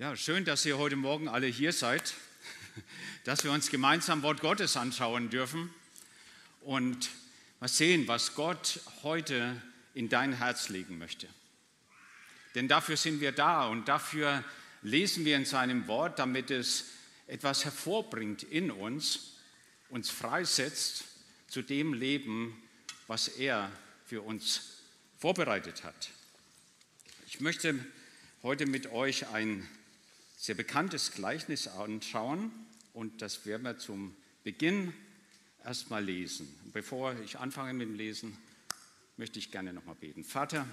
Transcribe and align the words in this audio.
Ja, 0.00 0.16
schön, 0.16 0.46
dass 0.46 0.64
ihr 0.64 0.78
heute 0.78 0.96
Morgen 0.96 1.28
alle 1.28 1.46
hier 1.46 1.74
seid, 1.74 2.14
dass 3.24 3.44
wir 3.44 3.52
uns 3.52 3.68
gemeinsam 3.68 4.22
Wort 4.22 4.40
Gottes 4.40 4.78
anschauen 4.78 5.28
dürfen 5.28 5.68
und 6.62 7.10
mal 7.60 7.68
sehen, 7.68 8.08
was 8.08 8.34
Gott 8.34 8.80
heute 9.02 9.60
in 9.92 10.08
dein 10.08 10.32
Herz 10.32 10.70
legen 10.70 10.96
möchte. 10.96 11.28
Denn 12.54 12.66
dafür 12.66 12.96
sind 12.96 13.20
wir 13.20 13.32
da 13.32 13.66
und 13.66 13.88
dafür 13.88 14.42
lesen 14.80 15.26
wir 15.26 15.36
in 15.36 15.44
seinem 15.44 15.86
Wort, 15.86 16.18
damit 16.18 16.50
es 16.50 16.86
etwas 17.26 17.66
hervorbringt 17.66 18.42
in 18.42 18.70
uns, 18.70 19.34
uns 19.90 20.08
freisetzt 20.08 21.04
zu 21.46 21.60
dem 21.60 21.92
Leben, 21.92 22.56
was 23.06 23.28
er 23.28 23.70
für 24.06 24.22
uns 24.22 24.78
vorbereitet 25.18 25.84
hat. 25.84 26.08
Ich 27.26 27.40
möchte 27.40 27.74
heute 28.42 28.64
mit 28.64 28.92
euch 28.92 29.28
ein 29.28 29.68
sehr 30.40 30.54
bekanntes 30.54 31.12
Gleichnis 31.12 31.68
anschauen 31.68 32.50
und 32.94 33.20
das 33.20 33.44
werden 33.44 33.64
wir 33.64 33.76
zum 33.76 34.16
Beginn 34.42 34.94
erstmal 35.62 36.02
lesen. 36.02 36.48
Bevor 36.72 37.14
ich 37.20 37.38
anfange 37.38 37.74
mit 37.74 37.88
dem 37.88 37.94
Lesen, 37.94 38.38
möchte 39.18 39.38
ich 39.38 39.50
gerne 39.50 39.74
nochmal 39.74 39.96
beten. 39.96 40.24
Vater, 40.24 40.66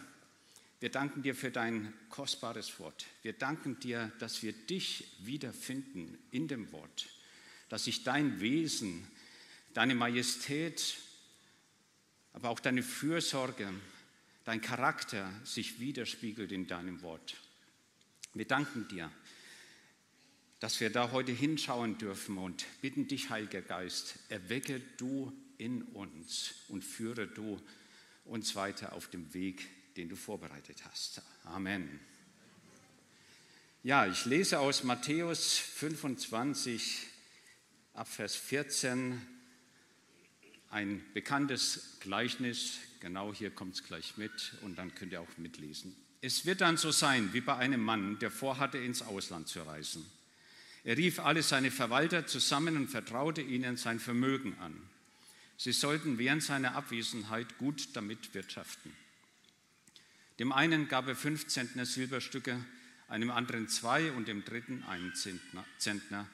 wir 0.79 0.89
danken 0.89 1.21
dir 1.21 1.35
für 1.35 1.51
dein 1.51 1.93
kostbares 2.09 2.79
Wort. 2.79 3.07
Wir 3.23 3.33
danken 3.33 3.77
dir, 3.81 4.09
dass 4.19 4.41
wir 4.41 4.53
dich 4.53 5.05
wiederfinden 5.19 6.17
in 6.31 6.47
dem 6.47 6.71
Wort, 6.71 7.09
dass 7.67 7.83
sich 7.83 8.05
dein 8.05 8.39
Wesen, 8.39 9.05
deine 9.73 9.95
Majestät, 9.95 10.95
aber 12.31 12.51
auch 12.51 12.61
deine 12.61 12.83
Fürsorge, 12.83 13.73
dein 14.45 14.61
Charakter 14.61 15.29
sich 15.43 15.81
widerspiegelt 15.81 16.53
in 16.53 16.67
deinem 16.67 17.01
Wort. 17.01 17.35
Wir 18.33 18.45
danken 18.45 18.87
dir, 18.87 19.11
dass 20.59 20.79
wir 20.79 20.89
da 20.89 21.11
heute 21.11 21.31
hinschauen 21.31 21.97
dürfen 21.97 22.37
und 22.37 22.65
bitten 22.81 23.07
dich, 23.07 23.29
Heiliger 23.29 23.61
Geist, 23.61 24.15
erwecke 24.29 24.81
du 24.97 25.31
in 25.57 25.83
uns 25.83 26.55
und 26.67 26.83
führe 26.83 27.27
du 27.27 27.61
uns 28.25 28.55
weiter 28.55 28.93
auf 28.93 29.07
dem 29.09 29.33
Weg, 29.33 29.67
den 29.95 30.09
du 30.09 30.15
vorbereitet 30.15 30.83
hast. 30.85 31.21
Amen. 31.43 31.99
Ja, 33.83 34.05
ich 34.05 34.25
lese 34.25 34.59
aus 34.59 34.83
Matthäus 34.83 35.57
25 35.57 37.07
ab 37.93 38.07
Vers 38.07 38.35
14 38.35 39.21
ein 40.69 41.03
bekanntes 41.13 41.97
Gleichnis. 41.99 42.79
Genau 42.99 43.33
hier 43.33 43.51
kommt 43.51 43.75
es 43.75 43.83
gleich 43.83 44.17
mit 44.17 44.53
und 44.61 44.77
dann 44.77 44.93
könnt 44.93 45.13
ihr 45.13 45.21
auch 45.21 45.37
mitlesen. 45.37 45.95
Es 46.19 46.45
wird 46.45 46.61
dann 46.61 46.77
so 46.77 46.91
sein 46.91 47.31
wie 47.33 47.41
bei 47.41 47.55
einem 47.55 47.81
Mann, 47.81 48.19
der 48.19 48.31
vorhatte, 48.31 48.77
ins 48.77 49.03
Ausland 49.03 49.47
zu 49.47 49.61
reisen. 49.61 50.05
Er 50.87 50.95
rief 50.95 51.19
alle 51.19 51.43
seine 51.43 51.69
Verwalter 51.69 52.27
zusammen 52.27 52.77
und 52.77 52.87
vertraute 52.87 53.41
ihnen 53.41 53.75
sein 53.75 53.99
Vermögen 53.99 54.57
an. 54.59 54.73
Sie 55.57 55.73
sollten 55.73 56.17
während 56.17 56.41
seiner 56.41 56.75
Abwesenheit 56.75 57.57
gut 57.57 57.89
damit 57.91 58.33
wirtschaften. 58.33 58.93
Dem 60.39 60.53
einen 60.53 60.87
gab 60.87 61.09
er 61.09 61.17
fünf 61.17 61.47
Zentner 61.47 61.85
Silberstücke, 61.85 62.63
einem 63.09 63.31
anderen 63.31 63.67
zwei 63.67 64.13
und 64.13 64.29
dem 64.29 64.45
dritten 64.45 64.81
einen 64.83 65.11
Zentner, 65.77 66.25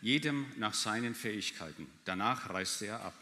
jedem 0.00 0.46
nach 0.56 0.74
seinen 0.74 1.16
Fähigkeiten. 1.16 1.88
Danach 2.04 2.48
reiste 2.50 2.86
er 2.86 3.00
ab. 3.00 3.20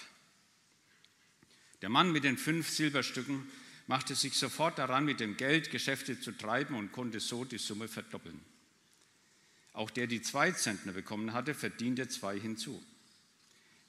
Der 1.80 1.88
Mann 1.88 2.12
mit 2.12 2.24
den 2.24 2.36
fünf 2.36 2.68
Silberstücken 2.68 3.50
machte 3.86 4.14
sich 4.14 4.34
sofort 4.34 4.78
daran, 4.78 5.06
mit 5.06 5.20
dem 5.20 5.38
Geld 5.38 5.70
Geschäfte 5.70 6.20
zu 6.20 6.32
treiben 6.32 6.76
und 6.76 6.92
konnte 6.92 7.20
so 7.20 7.46
die 7.46 7.56
Summe 7.56 7.88
verdoppeln. 7.88 8.38
Auch 9.74 9.90
der, 9.90 10.06
die 10.06 10.22
zwei 10.22 10.52
Zentner 10.52 10.92
bekommen 10.92 11.32
hatte, 11.32 11.52
verdiente 11.52 12.08
zwei 12.08 12.38
hinzu. 12.38 12.82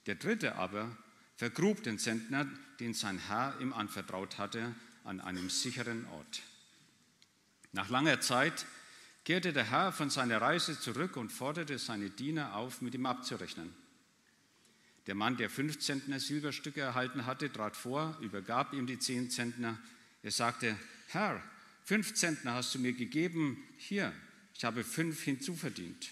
Der 0.06 0.16
dritte 0.16 0.56
aber 0.56 0.94
vergrub 1.36 1.82
den 1.82 1.98
Zentner, 1.98 2.46
den 2.80 2.92
sein 2.92 3.18
Herr 3.18 3.58
ihm 3.60 3.72
anvertraut 3.72 4.36
hatte, 4.38 4.74
an 5.04 5.20
einem 5.20 5.48
sicheren 5.48 6.04
Ort. 6.08 6.42
Nach 7.72 7.88
langer 7.88 8.20
Zeit 8.20 8.66
kehrte 9.24 9.52
der 9.52 9.70
Herr 9.70 9.92
von 9.92 10.10
seiner 10.10 10.40
Reise 10.40 10.78
zurück 10.78 11.16
und 11.16 11.30
forderte 11.30 11.78
seine 11.78 12.10
Diener 12.10 12.56
auf, 12.56 12.82
mit 12.82 12.94
ihm 12.94 13.06
abzurechnen. 13.06 13.72
Der 15.06 15.14
Mann, 15.14 15.36
der 15.36 15.50
fünf 15.50 15.78
Zentner 15.78 16.18
Silberstücke 16.18 16.80
erhalten 16.80 17.26
hatte, 17.26 17.52
trat 17.52 17.76
vor, 17.76 18.18
übergab 18.20 18.72
ihm 18.72 18.86
die 18.86 18.98
zehn 18.98 19.30
Zentner. 19.30 19.78
Er 20.22 20.32
sagte, 20.32 20.76
Herr, 21.08 21.40
fünf 21.84 22.14
Zentner 22.14 22.54
hast 22.54 22.74
du 22.74 22.80
mir 22.80 22.92
gegeben, 22.92 23.62
hier, 23.76 24.12
ich 24.56 24.64
habe 24.64 24.84
fünf 24.84 25.22
hinzuverdient. 25.22 26.10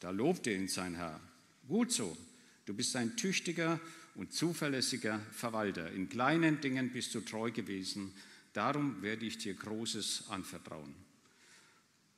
Da 0.00 0.10
lobte 0.10 0.52
ihn 0.52 0.66
sein 0.66 0.96
Herr. 0.96 1.20
Gut 1.68 1.92
so, 1.92 2.16
du 2.66 2.74
bist 2.74 2.96
ein 2.96 3.16
tüchtiger 3.16 3.78
und 4.16 4.32
zuverlässiger 4.32 5.20
Verwalter. 5.30 5.90
In 5.92 6.08
kleinen 6.08 6.60
Dingen 6.60 6.92
bist 6.92 7.14
du 7.14 7.20
treu 7.20 7.52
gewesen, 7.52 8.12
darum 8.52 9.02
werde 9.02 9.24
ich 9.24 9.38
dir 9.38 9.54
Großes 9.54 10.30
anvertrauen. 10.30 10.94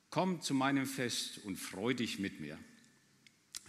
Komm 0.09 0.41
zu 0.41 0.55
meinem 0.55 0.87
Fest 0.87 1.39
und 1.43 1.57
freu 1.57 1.93
dich 1.93 2.17
mit 2.17 2.39
mir. 2.39 2.57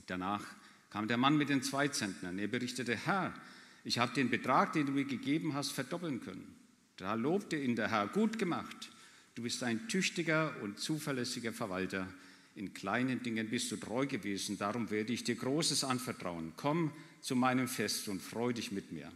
Danach 0.07 0.45
kam 0.89 1.07
der 1.07 1.19
Mann 1.19 1.37
mit 1.37 1.51
den 1.51 1.63
zwei 1.63 1.89
Zentnern. 1.89 2.39
Er 2.39 2.49
berichtete, 2.49 2.97
Herr, 2.97 3.35
ich 3.85 3.99
habe 3.99 4.15
den 4.15 4.31
Betrag, 4.31 4.73
den 4.73 4.87
du 4.87 4.93
mir 4.93 5.05
gegeben 5.05 5.53
hast, 5.53 5.73
verdoppeln 5.73 6.23
können. 6.23 6.57
Da 6.97 7.13
lobte 7.13 7.57
ihn 7.57 7.77
der 7.77 7.91
Herr, 7.91 8.09
gut 8.09 8.39
gemacht. 8.39 8.91
Du 9.39 9.45
bist 9.45 9.63
ein 9.63 9.87
tüchtiger 9.87 10.53
und 10.63 10.81
zuverlässiger 10.81 11.53
Verwalter. 11.53 12.13
In 12.57 12.75
kleinen 12.75 13.23
Dingen 13.23 13.49
bist 13.49 13.71
du 13.71 13.77
treu 13.77 14.05
gewesen, 14.05 14.59
darum 14.59 14.91
werde 14.91 15.13
ich 15.13 15.23
dir 15.23 15.37
Großes 15.37 15.85
anvertrauen. 15.85 16.55
Komm 16.57 16.91
zu 17.21 17.37
meinem 17.37 17.69
Fest 17.69 18.09
und 18.09 18.21
freu 18.21 18.53
dich 18.53 18.73
mit 18.73 18.91
mir. 18.91 19.13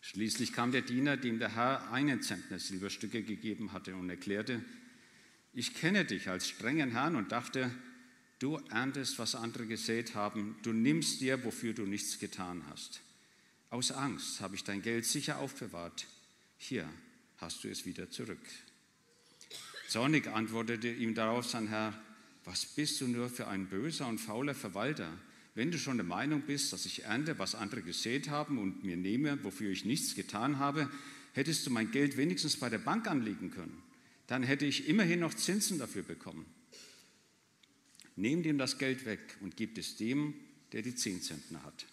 Schließlich 0.00 0.52
kam 0.52 0.72
der 0.72 0.82
Diener, 0.82 1.16
dem 1.16 1.38
der 1.38 1.54
Herr 1.54 1.92
einen 1.92 2.22
Zentner 2.22 2.58
Silberstücke 2.58 3.22
gegeben 3.22 3.70
hatte 3.70 3.94
und 3.94 4.10
erklärte, 4.10 4.64
ich 5.52 5.72
kenne 5.74 6.04
dich 6.04 6.28
als 6.28 6.48
strengen 6.48 6.90
Herrn 6.90 7.14
und 7.14 7.30
dachte, 7.30 7.70
du 8.40 8.56
erntest, 8.70 9.20
was 9.20 9.36
andere 9.36 9.66
gesät 9.68 10.16
haben, 10.16 10.56
du 10.64 10.72
nimmst 10.72 11.20
dir, 11.20 11.44
wofür 11.44 11.72
du 11.72 11.84
nichts 11.86 12.18
getan 12.18 12.64
hast. 12.68 13.00
Aus 13.70 13.92
Angst 13.92 14.40
habe 14.40 14.56
ich 14.56 14.64
dein 14.64 14.82
Geld 14.82 15.04
sicher 15.04 15.38
aufbewahrt. 15.38 16.08
Hier, 16.58 16.88
hast 17.38 17.64
du 17.64 17.68
es 17.68 17.86
wieder 17.86 18.10
zurück. 18.10 18.40
Zornig 19.88 20.26
antwortete 20.28 20.88
ihm 20.88 21.14
darauf 21.14 21.46
sein 21.46 21.68
Herr, 21.68 21.98
was 22.44 22.66
bist 22.66 23.00
du 23.00 23.08
nur 23.08 23.28
für 23.28 23.48
ein 23.48 23.66
böser 23.68 24.06
und 24.06 24.18
fauler 24.18 24.54
Verwalter? 24.54 25.12
Wenn 25.54 25.70
du 25.70 25.78
schon 25.78 25.96
der 25.96 26.06
Meinung 26.06 26.42
bist, 26.42 26.72
dass 26.72 26.86
ich 26.86 27.04
ernte, 27.04 27.38
was 27.38 27.54
andere 27.54 27.82
gesät 27.82 28.28
haben 28.28 28.58
und 28.58 28.84
mir 28.84 28.96
nehme, 28.96 29.42
wofür 29.42 29.70
ich 29.70 29.84
nichts 29.84 30.14
getan 30.14 30.58
habe, 30.58 30.90
hättest 31.32 31.66
du 31.66 31.70
mein 31.70 31.90
Geld 31.90 32.16
wenigstens 32.16 32.56
bei 32.56 32.68
der 32.68 32.78
Bank 32.78 33.08
anlegen 33.08 33.50
können. 33.50 33.82
Dann 34.26 34.42
hätte 34.42 34.66
ich 34.66 34.88
immerhin 34.88 35.20
noch 35.20 35.34
Zinsen 35.34 35.78
dafür 35.78 36.02
bekommen. 36.02 36.46
Nehmt 38.16 38.46
ihm 38.46 38.58
das 38.58 38.78
Geld 38.78 39.04
weg 39.06 39.36
und 39.40 39.56
gebt 39.56 39.78
es 39.78 39.96
dem, 39.96 40.34
der 40.72 40.82
die 40.82 40.94
zehn 40.94 41.22
Zentner 41.22 41.62
hat. 41.62 41.86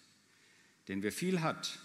Denn 0.88 1.02
wer 1.02 1.12
viel 1.12 1.40
hat, 1.40 1.78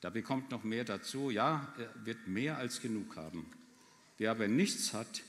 da 0.00 0.10
bekommt 0.10 0.50
noch 0.50 0.64
mehr 0.64 0.84
dazu. 0.84 1.30
Ja, 1.30 1.74
er 1.78 2.06
wird 2.06 2.28
mehr 2.28 2.58
als 2.58 2.80
genug 2.80 3.16
haben. 3.16 3.46
Wer 4.16 4.30
aber 4.30 4.48
nichts 4.48 4.92
hat, 4.92 5.22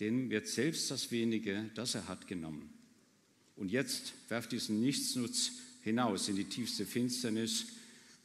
dem 0.00 0.30
wird 0.30 0.46
selbst 0.46 0.90
das 0.90 1.10
wenige, 1.10 1.70
das 1.74 1.94
er 1.94 2.08
hat, 2.08 2.28
genommen. 2.28 2.70
Und 3.56 3.70
jetzt 3.70 4.12
werft 4.28 4.52
diesen 4.52 4.80
Nichtsnutz 4.80 5.52
hinaus 5.82 6.28
in 6.28 6.36
die 6.36 6.44
tiefste 6.44 6.84
Finsternis, 6.84 7.66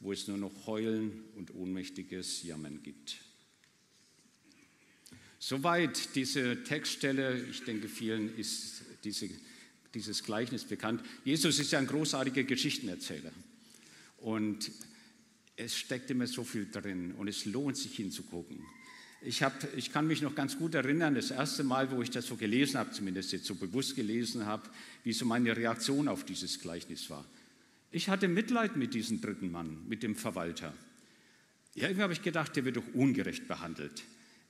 wo 0.00 0.12
es 0.12 0.28
nur 0.28 0.36
noch 0.36 0.66
Heulen 0.66 1.24
und 1.36 1.54
ohnmächtiges 1.54 2.42
Jammern 2.42 2.82
gibt. 2.82 3.16
Soweit 5.38 6.14
diese 6.14 6.62
Textstelle. 6.62 7.44
Ich 7.50 7.64
denke, 7.64 7.88
vielen 7.88 8.36
ist 8.36 8.82
diese, 9.02 9.28
dieses 9.94 10.22
Gleichnis 10.22 10.64
bekannt. 10.64 11.02
Jesus 11.24 11.58
ist 11.58 11.72
ja 11.72 11.78
ein 11.78 11.86
großartiger 11.86 12.44
Geschichtenerzähler. 12.44 13.32
Und 14.18 14.70
es 15.62 15.76
steckt 15.76 16.10
immer 16.10 16.26
so 16.26 16.44
viel 16.44 16.68
drin 16.70 17.14
und 17.16 17.28
es 17.28 17.44
lohnt 17.44 17.76
sich 17.76 17.94
hinzugucken. 17.94 18.58
Ich, 19.24 19.42
hab, 19.42 19.54
ich 19.76 19.92
kann 19.92 20.08
mich 20.08 20.20
noch 20.20 20.34
ganz 20.34 20.58
gut 20.58 20.74
erinnern, 20.74 21.14
das 21.14 21.30
erste 21.30 21.62
Mal, 21.62 21.90
wo 21.92 22.02
ich 22.02 22.10
das 22.10 22.26
so 22.26 22.36
gelesen 22.36 22.78
habe, 22.78 22.90
zumindest 22.90 23.32
jetzt 23.32 23.46
so 23.46 23.54
bewusst 23.54 23.94
gelesen 23.94 24.46
habe, 24.46 24.68
wie 25.04 25.12
so 25.12 25.24
meine 25.24 25.56
Reaktion 25.56 26.08
auf 26.08 26.24
dieses 26.24 26.60
Gleichnis 26.60 27.08
war. 27.08 27.24
Ich 27.92 28.08
hatte 28.08 28.26
Mitleid 28.26 28.76
mit 28.76 28.94
diesem 28.94 29.20
dritten 29.20 29.52
Mann, 29.52 29.86
mit 29.86 30.02
dem 30.02 30.16
Verwalter. 30.16 30.72
Ja, 31.74 31.84
irgendwie 31.84 32.02
habe 32.02 32.12
ich 32.12 32.22
gedacht, 32.22 32.56
der 32.56 32.64
wird 32.64 32.76
doch 32.76 32.94
ungerecht 32.94 33.46
behandelt. 33.46 34.02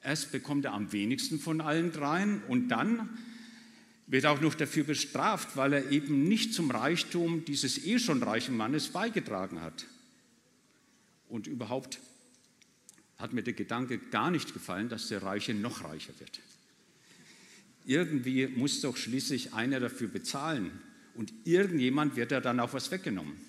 Erst 0.03 0.33
bekommt 0.33 0.65
er 0.65 0.73
am 0.73 0.91
wenigsten 0.93 1.39
von 1.39 1.61
allen 1.61 1.93
dreien 1.93 2.43
und 2.49 2.69
dann 2.69 3.11
wird 4.07 4.27
auch 4.27 4.41
noch 4.41 4.55
dafür 4.55 4.85
bestraft, 4.85 5.57
weil 5.57 5.75
er 5.75 5.91
eben 5.91 6.25
nicht 6.25 6.55
zum 6.55 6.71
Reichtum 6.71 7.45
dieses 7.45 7.85
eh 7.85 7.99
schon 7.99 8.23
reichen 8.23 8.57
Mannes 8.57 8.89
beigetragen 8.89 9.61
hat. 9.61 9.87
Und 11.33 11.47
überhaupt 11.47 11.99
hat 13.17 13.33
mir 13.33 13.43
der 13.43 13.55
Gedanke 13.55 13.97
gar 13.97 14.31
nicht 14.31 14.53
gefallen, 14.53 14.91
dass 14.91 15.09
der 15.09 15.23
Reiche 15.23 15.55
noch 15.55 15.83
reicher 15.83 16.13
wird. 16.21 16.41
irgendwie 17.87 18.47
muss 18.49 18.83
doch 18.83 18.97
schließlich 18.97 19.55
einer 19.55 19.81
dafür 19.81 20.09
bezahlen 20.09 20.71
und 21.15 21.33
irgendjemand 21.45 22.17
wird 22.17 22.33
da 22.33 22.41
dann 22.41 22.61
auch 22.61 22.75
was 22.75 22.91
weggenommen, 22.91 23.41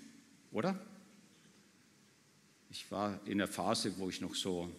oder? 0.52 0.80
Ich 2.72 2.90
war 2.90 3.20
in 3.26 3.38
der 3.38 3.50
Phase, 3.50 3.94
wo 3.98 4.10
ich 4.10 4.22
noch 4.22 4.34
so, 4.34 4.72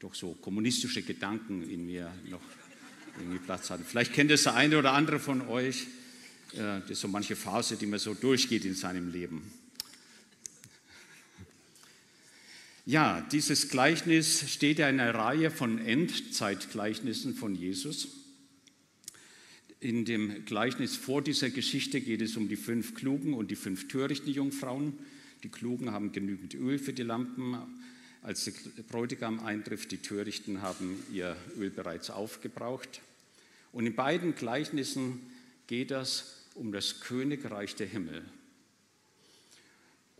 doch 0.00 0.14
so 0.14 0.34
kommunistische 0.34 1.02
Gedanken 1.02 1.62
in 1.62 1.86
mir 1.86 2.12
noch 2.28 2.42
irgendwie 3.16 3.38
Platz 3.38 3.70
hatte. 3.70 3.84
Vielleicht 3.84 4.12
kennt 4.12 4.32
es 4.32 4.42
der 4.42 4.54
eine 4.54 4.76
oder 4.76 4.92
andere 4.92 5.20
von 5.20 5.48
euch. 5.48 5.86
Das 6.52 6.90
ist 6.90 7.00
so 7.00 7.08
manche 7.08 7.36
Phase, 7.36 7.76
die 7.76 7.86
man 7.86 8.00
so 8.00 8.12
durchgeht 8.12 8.64
in 8.64 8.74
seinem 8.74 9.10
Leben. 9.12 9.52
Ja, 12.90 13.24
dieses 13.30 13.68
Gleichnis 13.68 14.50
steht 14.50 14.80
ja 14.80 14.88
in 14.88 14.98
einer 14.98 15.14
Reihe 15.14 15.52
von 15.52 15.78
Endzeitgleichnissen 15.78 17.36
von 17.36 17.54
Jesus. 17.54 18.08
In 19.78 20.04
dem 20.04 20.44
Gleichnis 20.44 20.96
vor 20.96 21.22
dieser 21.22 21.50
Geschichte 21.50 22.00
geht 22.00 22.20
es 22.20 22.36
um 22.36 22.48
die 22.48 22.56
fünf 22.56 22.96
klugen 22.96 23.34
und 23.34 23.52
die 23.52 23.54
fünf 23.54 23.86
törichten 23.86 24.32
Jungfrauen. 24.32 24.94
Die 25.44 25.50
klugen 25.50 25.92
haben 25.92 26.10
genügend 26.10 26.54
Öl 26.54 26.80
für 26.80 26.92
die 26.92 27.04
Lampen, 27.04 27.58
als 28.22 28.46
der 28.46 28.82
Bräutigam 28.82 29.38
eintrifft. 29.38 29.92
Die 29.92 29.98
törichten 29.98 30.60
haben 30.60 31.00
ihr 31.12 31.36
Öl 31.56 31.70
bereits 31.70 32.10
aufgebraucht. 32.10 33.02
Und 33.70 33.86
in 33.86 33.94
beiden 33.94 34.34
Gleichnissen 34.34 35.20
geht 35.68 35.92
es 35.92 36.44
um 36.56 36.72
das 36.72 36.98
Königreich 36.98 37.76
der 37.76 37.86
Himmel. 37.86 38.24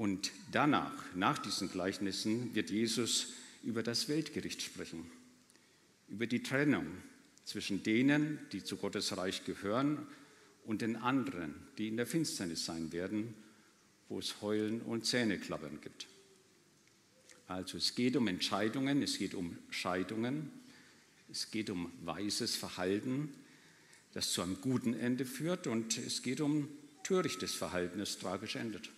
Und 0.01 0.33
danach, 0.51 0.95
nach 1.15 1.37
diesen 1.37 1.71
Gleichnissen, 1.71 2.55
wird 2.55 2.71
Jesus 2.71 3.35
über 3.63 3.83
das 3.83 4.09
Weltgericht 4.09 4.63
sprechen, 4.63 5.05
über 6.09 6.27
die 6.27 6.43
Trennung 6.43 6.87
zwischen 7.45 7.83
denen, 7.83 8.39
die 8.51 8.65
zu 8.65 8.79
Gottes 8.79 9.19
Reich 9.19 9.45
gehören, 9.45 10.07
und 10.65 10.81
den 10.81 10.97
anderen, 10.97 11.55
die 11.77 11.89
in 11.89 11.99
der 11.99 12.07
Finsternis 12.07 12.65
sein 12.65 12.93
werden, 12.93 13.35
wo 14.09 14.19
es 14.19 14.41
Heulen 14.41 14.81
und 14.81 15.05
Zähneklappern 15.05 15.83
gibt. 15.83 16.07
Also 17.47 17.77
es 17.77 17.95
geht 17.95 18.17
um 18.17 18.27
Entscheidungen, 18.27 19.03
es 19.03 19.19
geht 19.19 19.35
um 19.35 19.59
Scheidungen, 19.69 20.51
es 21.31 21.51
geht 21.51 21.69
um 21.69 21.93
weises 22.07 22.57
Verhalten, 22.57 23.35
das 24.15 24.33
zu 24.33 24.41
einem 24.41 24.63
guten 24.63 24.95
Ende 24.95 25.27
führt, 25.27 25.67
und 25.67 25.99
es 25.99 26.23
geht 26.23 26.41
um 26.41 26.71
törichtes 27.03 27.53
Verhalten, 27.53 27.99
das 27.99 28.19
tragisch 28.19 28.57
endet. 28.57 28.89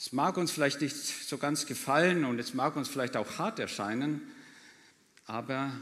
Es 0.00 0.12
mag 0.12 0.36
uns 0.36 0.52
vielleicht 0.52 0.80
nicht 0.80 0.94
so 0.94 1.38
ganz 1.38 1.66
gefallen 1.66 2.24
und 2.24 2.38
es 2.38 2.54
mag 2.54 2.76
uns 2.76 2.86
vielleicht 2.86 3.16
auch 3.16 3.38
hart 3.38 3.58
erscheinen, 3.58 4.20
aber 5.26 5.72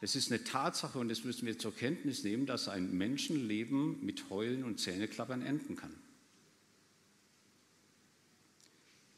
es 0.00 0.16
ist 0.16 0.32
eine 0.32 0.42
Tatsache 0.42 0.98
und 0.98 1.08
das 1.08 1.22
müssen 1.22 1.46
wir 1.46 1.56
zur 1.56 1.72
Kenntnis 1.72 2.24
nehmen, 2.24 2.46
dass 2.46 2.68
ein 2.68 2.92
Menschenleben 2.98 4.04
mit 4.04 4.28
Heulen 4.28 4.64
und 4.64 4.80
Zähneklappern 4.80 5.42
enden 5.42 5.76
kann. 5.76 5.94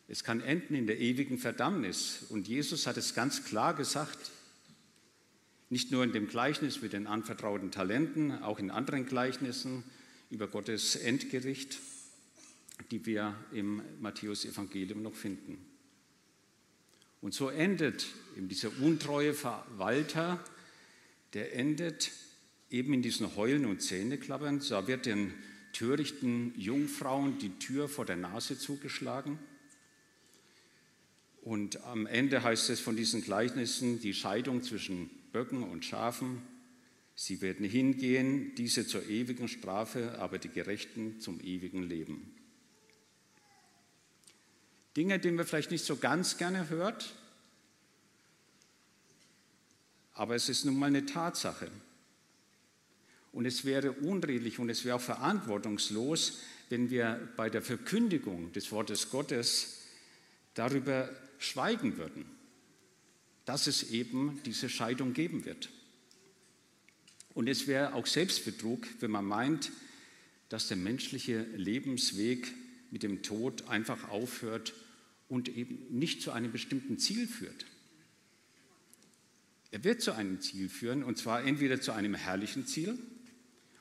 Es 0.06 0.22
kann 0.22 0.42
enden 0.42 0.74
in 0.74 0.86
der 0.86 1.00
ewigen 1.00 1.38
Verdammnis. 1.38 2.26
Und 2.28 2.48
Jesus 2.48 2.86
hat 2.86 2.98
es 2.98 3.14
ganz 3.14 3.44
klar 3.44 3.72
gesagt, 3.72 4.32
nicht 5.70 5.90
nur 5.90 6.04
in 6.04 6.12
dem 6.12 6.28
Gleichnis 6.28 6.82
mit 6.82 6.92
den 6.92 7.06
anvertrauten 7.06 7.70
Talenten, 7.70 8.32
auch 8.42 8.58
in 8.58 8.70
anderen 8.70 9.06
Gleichnissen 9.06 9.82
über 10.28 10.46
Gottes 10.46 10.94
Endgericht 10.94 11.78
die 12.90 13.04
wir 13.06 13.34
im 13.52 13.82
Matthäus-Evangelium 14.00 15.02
noch 15.02 15.14
finden. 15.14 15.58
Und 17.20 17.34
so 17.34 17.48
endet 17.48 18.06
eben 18.36 18.48
dieser 18.48 18.70
untreue 18.80 19.34
Verwalter, 19.34 20.42
der 21.32 21.54
endet 21.54 22.12
eben 22.70 22.92
in 22.94 23.02
diesen 23.02 23.36
Heulen 23.36 23.66
und 23.66 23.82
Zähneklappern. 23.82 24.62
Da 24.68 24.86
wird 24.86 25.06
den 25.06 25.32
törichten 25.72 26.54
Jungfrauen 26.56 27.38
die 27.38 27.58
Tür 27.58 27.88
vor 27.88 28.04
der 28.04 28.16
Nase 28.16 28.58
zugeschlagen. 28.58 29.38
Und 31.42 31.84
am 31.84 32.06
Ende 32.06 32.42
heißt 32.42 32.70
es 32.70 32.80
von 32.80 32.96
diesen 32.96 33.22
Gleichnissen 33.22 34.00
die 34.00 34.14
Scheidung 34.14 34.62
zwischen 34.62 35.10
Böcken 35.32 35.62
und 35.62 35.84
Schafen. 35.84 36.42
Sie 37.14 37.40
werden 37.40 37.64
hingehen, 37.64 38.54
diese 38.56 38.86
zur 38.86 39.08
ewigen 39.08 39.48
Strafe, 39.48 40.18
aber 40.18 40.38
die 40.38 40.48
Gerechten 40.48 41.20
zum 41.20 41.40
ewigen 41.40 41.82
Leben. 41.82 42.34
Dinge, 44.96 45.18
die 45.18 45.30
man 45.30 45.46
vielleicht 45.46 45.70
nicht 45.70 45.84
so 45.84 45.96
ganz 45.96 46.38
gerne 46.38 46.70
hört, 46.70 47.14
aber 50.14 50.34
es 50.34 50.48
ist 50.48 50.64
nun 50.64 50.78
mal 50.78 50.86
eine 50.86 51.04
Tatsache. 51.04 51.70
Und 53.32 53.44
es 53.44 53.66
wäre 53.66 53.92
unredlich 53.92 54.58
und 54.58 54.70
es 54.70 54.86
wäre 54.86 54.96
auch 54.96 55.02
verantwortungslos, 55.02 56.40
wenn 56.70 56.88
wir 56.88 57.28
bei 57.36 57.50
der 57.50 57.60
Verkündigung 57.60 58.50
des 58.52 58.72
Wortes 58.72 59.10
Gottes 59.10 59.82
darüber 60.54 61.10
schweigen 61.38 61.98
würden, 61.98 62.24
dass 63.44 63.66
es 63.66 63.90
eben 63.90 64.40
diese 64.46 64.70
Scheidung 64.70 65.12
geben 65.12 65.44
wird. 65.44 65.68
Und 67.34 67.48
es 67.48 67.66
wäre 67.66 67.92
auch 67.92 68.06
Selbstbetrug, 68.06 68.86
wenn 69.00 69.10
man 69.10 69.26
meint, 69.26 69.70
dass 70.48 70.68
der 70.68 70.78
menschliche 70.78 71.42
Lebensweg 71.42 72.54
mit 72.90 73.02
dem 73.02 73.22
Tod 73.22 73.68
einfach 73.68 74.08
aufhört 74.08 74.72
und 75.28 75.48
eben 75.48 75.86
nicht 75.90 76.22
zu 76.22 76.32
einem 76.32 76.52
bestimmten 76.52 76.98
Ziel 76.98 77.26
führt. 77.26 77.66
Er 79.70 79.84
wird 79.84 80.00
zu 80.00 80.12
einem 80.12 80.40
Ziel 80.40 80.68
führen, 80.68 81.02
und 81.02 81.18
zwar 81.18 81.44
entweder 81.44 81.80
zu 81.80 81.92
einem 81.92 82.14
herrlichen 82.14 82.66
Ziel 82.66 82.98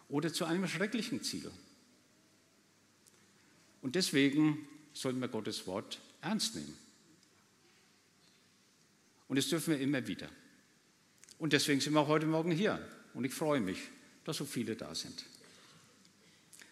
oder 0.09 0.33
zu 0.33 0.45
einem 0.45 0.67
schrecklichen 0.67 1.21
Ziel. 1.23 1.49
Und 3.81 3.95
deswegen 3.95 4.67
sollten 4.93 5.19
wir 5.19 5.27
Gottes 5.27 5.67
Wort 5.67 5.99
ernst 6.21 6.55
nehmen. 6.55 6.75
Und 9.27 9.37
das 9.37 9.49
dürfen 9.49 9.73
wir 9.73 9.79
immer 9.79 10.07
wieder. 10.07 10.29
Und 11.37 11.53
deswegen 11.53 11.81
sind 11.81 11.93
wir 11.93 12.01
auch 12.01 12.07
heute 12.07 12.25
Morgen 12.25 12.51
hier. 12.51 12.85
Und 13.13 13.25
ich 13.25 13.33
freue 13.33 13.59
mich, 13.59 13.79
dass 14.23 14.37
so 14.37 14.45
viele 14.45 14.75
da 14.75 14.93
sind. 14.95 15.25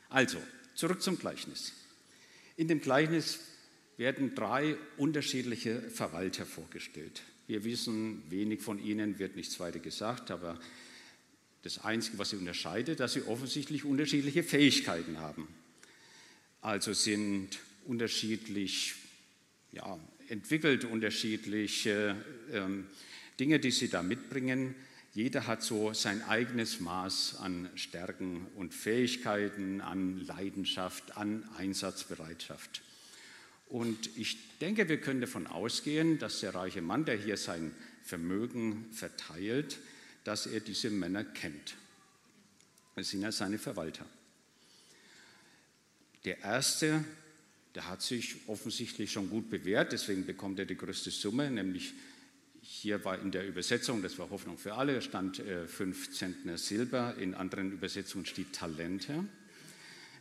Also, 0.09 0.41
zurück 0.75 1.01
zum 1.01 1.17
Gleichnis. 1.17 1.73
In 2.57 2.67
dem 2.67 2.81
Gleichnis 2.81 3.39
werden 3.97 4.35
drei 4.35 4.75
unterschiedliche 4.97 5.81
Verwalter 5.81 6.45
vorgestellt. 6.45 7.21
Wir 7.47 7.63
wissen, 7.63 8.23
wenig 8.29 8.61
von 8.61 8.83
ihnen 8.83 9.19
wird 9.19 9.35
nichts 9.35 9.59
weiter 9.59 9.79
gesagt, 9.79 10.31
aber 10.31 10.59
das 11.61 11.79
Einzige, 11.79 12.17
was 12.17 12.31
sie 12.31 12.37
unterscheidet, 12.37 12.99
dass 12.99 13.13
sie 13.13 13.23
offensichtlich 13.23 13.85
unterschiedliche 13.85 14.43
Fähigkeiten 14.43 15.19
haben. 15.19 15.47
Also 16.61 16.93
sind 16.93 17.59
unterschiedlich 17.85 18.95
ja, 19.71 19.99
entwickelt, 20.29 20.85
unterschiedliche 20.85 22.15
ähm, 22.51 22.85
Dinge, 23.39 23.59
die 23.59 23.71
sie 23.71 23.89
da 23.89 24.03
mitbringen. 24.03 24.75
Jeder 25.13 25.47
hat 25.47 25.61
so 25.63 25.93
sein 25.93 26.21
eigenes 26.23 26.79
Maß 26.79 27.35
an 27.35 27.69
Stärken 27.75 28.47
und 28.55 28.73
Fähigkeiten, 28.73 29.81
an 29.81 30.25
Leidenschaft, 30.25 31.17
an 31.17 31.47
Einsatzbereitschaft. 31.57 32.81
Und 33.73 34.15
ich 34.17 34.37
denke, 34.59 34.87
wir 34.87 35.01
können 35.01 35.19
davon 35.19 35.47
ausgehen, 35.47 36.19
dass 36.19 36.41
der 36.41 36.53
reiche 36.53 36.83
Mann, 36.83 37.05
der 37.05 37.15
hier 37.15 37.37
sein 37.37 37.73
Vermögen 38.03 38.85
verteilt, 38.91 39.79
dass 40.23 40.45
er 40.45 40.59
diese 40.59 40.91
Männer 40.91 41.23
kennt. 41.23 41.73
Das 42.95 43.09
sind 43.09 43.23
ja 43.23 43.31
seine 43.31 43.57
Verwalter. 43.57 44.05
Der 46.23 46.37
erste, 46.41 47.03
der 47.73 47.89
hat 47.89 48.03
sich 48.03 48.35
offensichtlich 48.45 49.11
schon 49.11 49.31
gut 49.31 49.49
bewährt, 49.49 49.91
deswegen 49.91 50.27
bekommt 50.27 50.59
er 50.59 50.65
die 50.65 50.77
größte 50.77 51.09
Summe, 51.09 51.49
nämlich 51.49 51.93
hier 52.61 53.03
war 53.03 53.17
in 53.17 53.31
der 53.31 53.47
Übersetzung, 53.47 54.03
das 54.03 54.19
war 54.19 54.29
Hoffnung 54.29 54.59
für 54.59 54.75
alle, 54.75 55.01
stand 55.01 55.39
äh, 55.39 55.67
fünf 55.67 56.11
Zentner 56.11 56.59
Silber, 56.59 57.15
in 57.17 57.33
anderen 57.33 57.71
Übersetzungen 57.71 58.27
steht 58.27 58.53
Talente. 58.53 59.25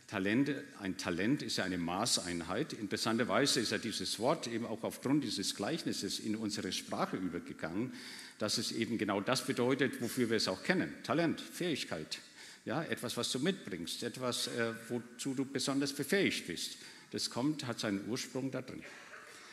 Talent, 0.07 0.51
ein 0.79 0.97
Talent 0.97 1.41
ist 1.41 1.57
ja 1.57 1.63
eine 1.63 1.77
Maßeinheit. 1.77 2.73
Interessanterweise 2.73 3.59
ist 3.59 3.71
ja 3.71 3.77
dieses 3.77 4.19
Wort 4.19 4.47
eben 4.47 4.65
auch 4.65 4.83
aufgrund 4.83 5.23
dieses 5.23 5.55
Gleichnisses 5.55 6.19
in 6.19 6.35
unsere 6.35 6.71
Sprache 6.71 7.17
übergegangen, 7.17 7.93
dass 8.37 8.57
es 8.57 8.71
eben 8.71 8.97
genau 8.97 9.21
das 9.21 9.45
bedeutet, 9.45 10.01
wofür 10.01 10.29
wir 10.29 10.37
es 10.37 10.47
auch 10.47 10.63
kennen. 10.63 10.93
Talent, 11.03 11.41
Fähigkeit, 11.41 12.19
ja, 12.65 12.83
etwas, 12.83 13.17
was 13.17 13.31
du 13.31 13.39
mitbringst, 13.39 14.03
etwas, 14.03 14.47
äh, 14.47 14.73
wozu 14.89 15.33
du 15.33 15.45
besonders 15.45 15.93
befähigt 15.93 16.47
bist. 16.47 16.77
Das 17.11 17.29
kommt, 17.29 17.65
hat 17.67 17.79
seinen 17.79 18.07
Ursprung 18.09 18.51
da 18.51 18.61
drin. 18.61 18.83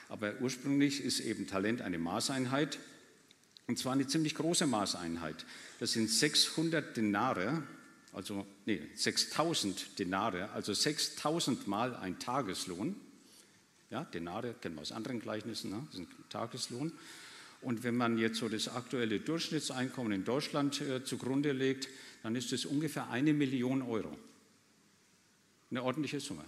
Aber 0.08 0.34
ursprünglich 0.40 1.04
ist 1.04 1.20
eben 1.20 1.46
Talent 1.46 1.82
eine 1.82 1.98
Maßeinheit, 1.98 2.78
und 3.66 3.78
zwar 3.78 3.92
eine 3.92 4.08
ziemlich 4.08 4.34
große 4.34 4.66
Maßeinheit. 4.66 5.46
Das 5.78 5.92
sind 5.92 6.10
600 6.10 6.96
Denare, 6.96 7.62
also 8.12 8.46
nee, 8.66 8.82
6000 8.94 9.98
Denare, 9.98 10.50
also 10.50 10.74
6000 10.74 11.68
Mal 11.68 11.94
ein 11.96 12.18
Tageslohn. 12.18 12.96
Ja, 13.90 14.04
Denare 14.04 14.54
kennen 14.54 14.76
wir 14.76 14.82
aus 14.82 14.92
anderen 14.92 15.20
Gleichnissen, 15.20 15.70
ne? 15.70 15.82
das 15.86 16.00
ist 16.00 16.08
ein 16.08 16.24
Tageslohn. 16.28 16.92
Und 17.62 17.82
wenn 17.82 17.96
man 17.96 18.18
jetzt 18.18 18.38
so 18.38 18.48
das 18.48 18.68
aktuelle 18.68 19.20
Durchschnittseinkommen 19.20 20.12
in 20.12 20.24
Deutschland 20.24 20.80
äh, 20.80 21.04
zugrunde 21.04 21.52
legt, 21.52 21.88
dann 22.22 22.34
ist 22.34 22.52
es 22.52 22.64
ungefähr 22.64 23.10
eine 23.10 23.32
Million 23.32 23.82
Euro. 23.82 24.16
Eine 25.70 25.82
ordentliche 25.82 26.20
Summe. 26.20 26.44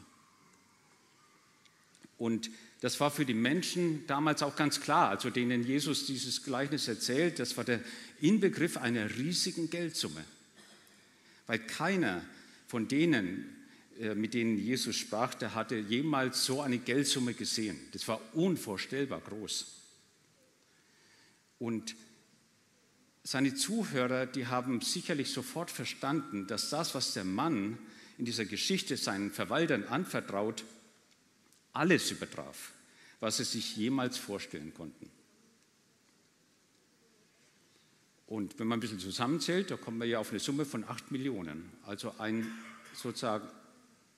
Und 2.18 2.50
das 2.80 2.98
war 2.98 3.10
für 3.10 3.24
die 3.24 3.34
Menschen 3.34 4.06
damals 4.06 4.42
auch 4.42 4.56
ganz 4.56 4.80
klar, 4.80 5.10
also 5.10 5.30
denen 5.30 5.64
Jesus 5.64 6.06
dieses 6.06 6.42
Gleichnis 6.42 6.88
erzählt, 6.88 7.38
das 7.38 7.56
war 7.56 7.64
der 7.64 7.80
Inbegriff 8.20 8.76
einer 8.76 9.16
riesigen 9.16 9.70
Geldsumme. 9.70 10.24
Weil 11.46 11.58
keiner 11.60 12.24
von 12.66 12.88
denen, 12.88 13.54
äh, 13.98 14.14
mit 14.14 14.34
denen 14.34 14.58
Jesus 14.58 14.96
sprach, 14.96 15.34
der 15.34 15.54
hatte 15.54 15.76
jemals 15.76 16.44
so 16.44 16.62
eine 16.62 16.78
Geldsumme 16.78 17.34
gesehen. 17.34 17.78
Das 17.92 18.08
war 18.08 18.20
unvorstellbar 18.34 19.20
groß. 19.20 19.78
Und 21.58 21.94
seine 23.24 23.54
Zuhörer, 23.54 24.26
die 24.26 24.46
haben 24.46 24.80
sicherlich 24.80 25.30
sofort 25.30 25.70
verstanden, 25.70 26.46
dass 26.48 26.70
das, 26.70 26.94
was 26.94 27.14
der 27.14 27.24
Mann 27.24 27.78
in 28.18 28.24
dieser 28.24 28.44
Geschichte 28.44 28.96
seinen 28.96 29.30
Verwaltern 29.30 29.84
anvertraut, 29.84 30.64
alles 31.72 32.10
übertraf, 32.10 32.72
was 33.20 33.36
sie 33.36 33.44
sich 33.44 33.76
jemals 33.76 34.18
vorstellen 34.18 34.74
konnten. 34.74 35.11
Und 38.32 38.58
wenn 38.58 38.66
man 38.66 38.78
ein 38.78 38.80
bisschen 38.80 38.98
zusammenzählt, 38.98 39.70
da 39.70 39.76
kommt 39.76 39.98
man 39.98 40.08
ja 40.08 40.18
auf 40.18 40.30
eine 40.30 40.40
Summe 40.40 40.64
von 40.64 40.88
8 40.88 41.10
Millionen. 41.10 41.70
Also 41.82 42.14
ein 42.16 42.50
sozusagen 42.94 43.46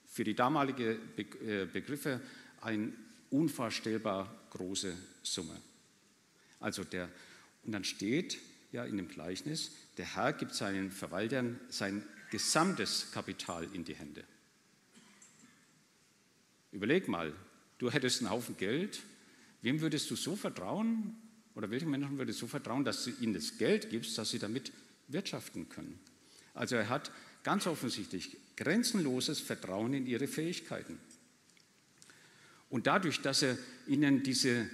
für 0.07 0.23
die 0.23 0.37
damalige 0.37 1.01
äh, 1.17 1.65
Begriffe 1.65 2.21
eine 2.61 2.93
unvorstellbar 3.31 4.33
große 4.51 4.97
Summe. 5.25 5.61
Also 6.61 6.85
der, 6.85 7.09
und 7.65 7.73
dann 7.73 7.83
steht 7.83 8.39
ja 8.71 8.85
in 8.85 8.99
dem 8.99 9.09
Gleichnis, 9.09 9.73
der 9.97 10.15
Herr 10.15 10.33
gibt 10.33 10.55
seinen 10.55 10.93
Verwaltern 10.93 11.59
sein 11.69 12.05
gesamtes 12.31 13.11
Kapital 13.11 13.67
in 13.73 13.85
die 13.85 13.97
Hände. 13.97 14.23
Überleg 16.71 17.09
mal, 17.09 17.35
du 17.79 17.91
hättest 17.91 18.21
einen 18.21 18.31
Haufen 18.31 18.57
Geld, 18.59 19.03
wem 19.63 19.81
würdest 19.81 20.09
du 20.09 20.15
so 20.15 20.37
vertrauen 20.37 21.17
oder 21.55 21.71
welchen 21.71 21.91
Menschen 21.91 22.19
würdest 22.19 22.39
so 22.39 22.47
vertrauen, 22.47 22.85
dass 22.85 23.05
du 23.05 23.11
ihnen 23.21 23.35
das 23.35 23.59
Geld 23.59 23.91
gibst, 23.91 24.19
dass 24.19 24.31
sie 24.31 24.39
damit 24.39 24.73
wirtschaften 25.09 25.69
können? 25.69 25.99
Also 26.55 26.77
er 26.77 26.89
hat 26.89 27.11
ganz 27.43 27.67
offensichtlich 27.67 28.37
grenzenloses 28.57 29.41
Vertrauen 29.41 29.95
in 29.95 30.07
ihre 30.07 30.27
Fähigkeiten. 30.27 30.99
Und 32.71 32.87
dadurch, 32.87 33.21
dass 33.21 33.43
er 33.43 33.57
ihnen 33.87 34.23
diese, 34.23 34.69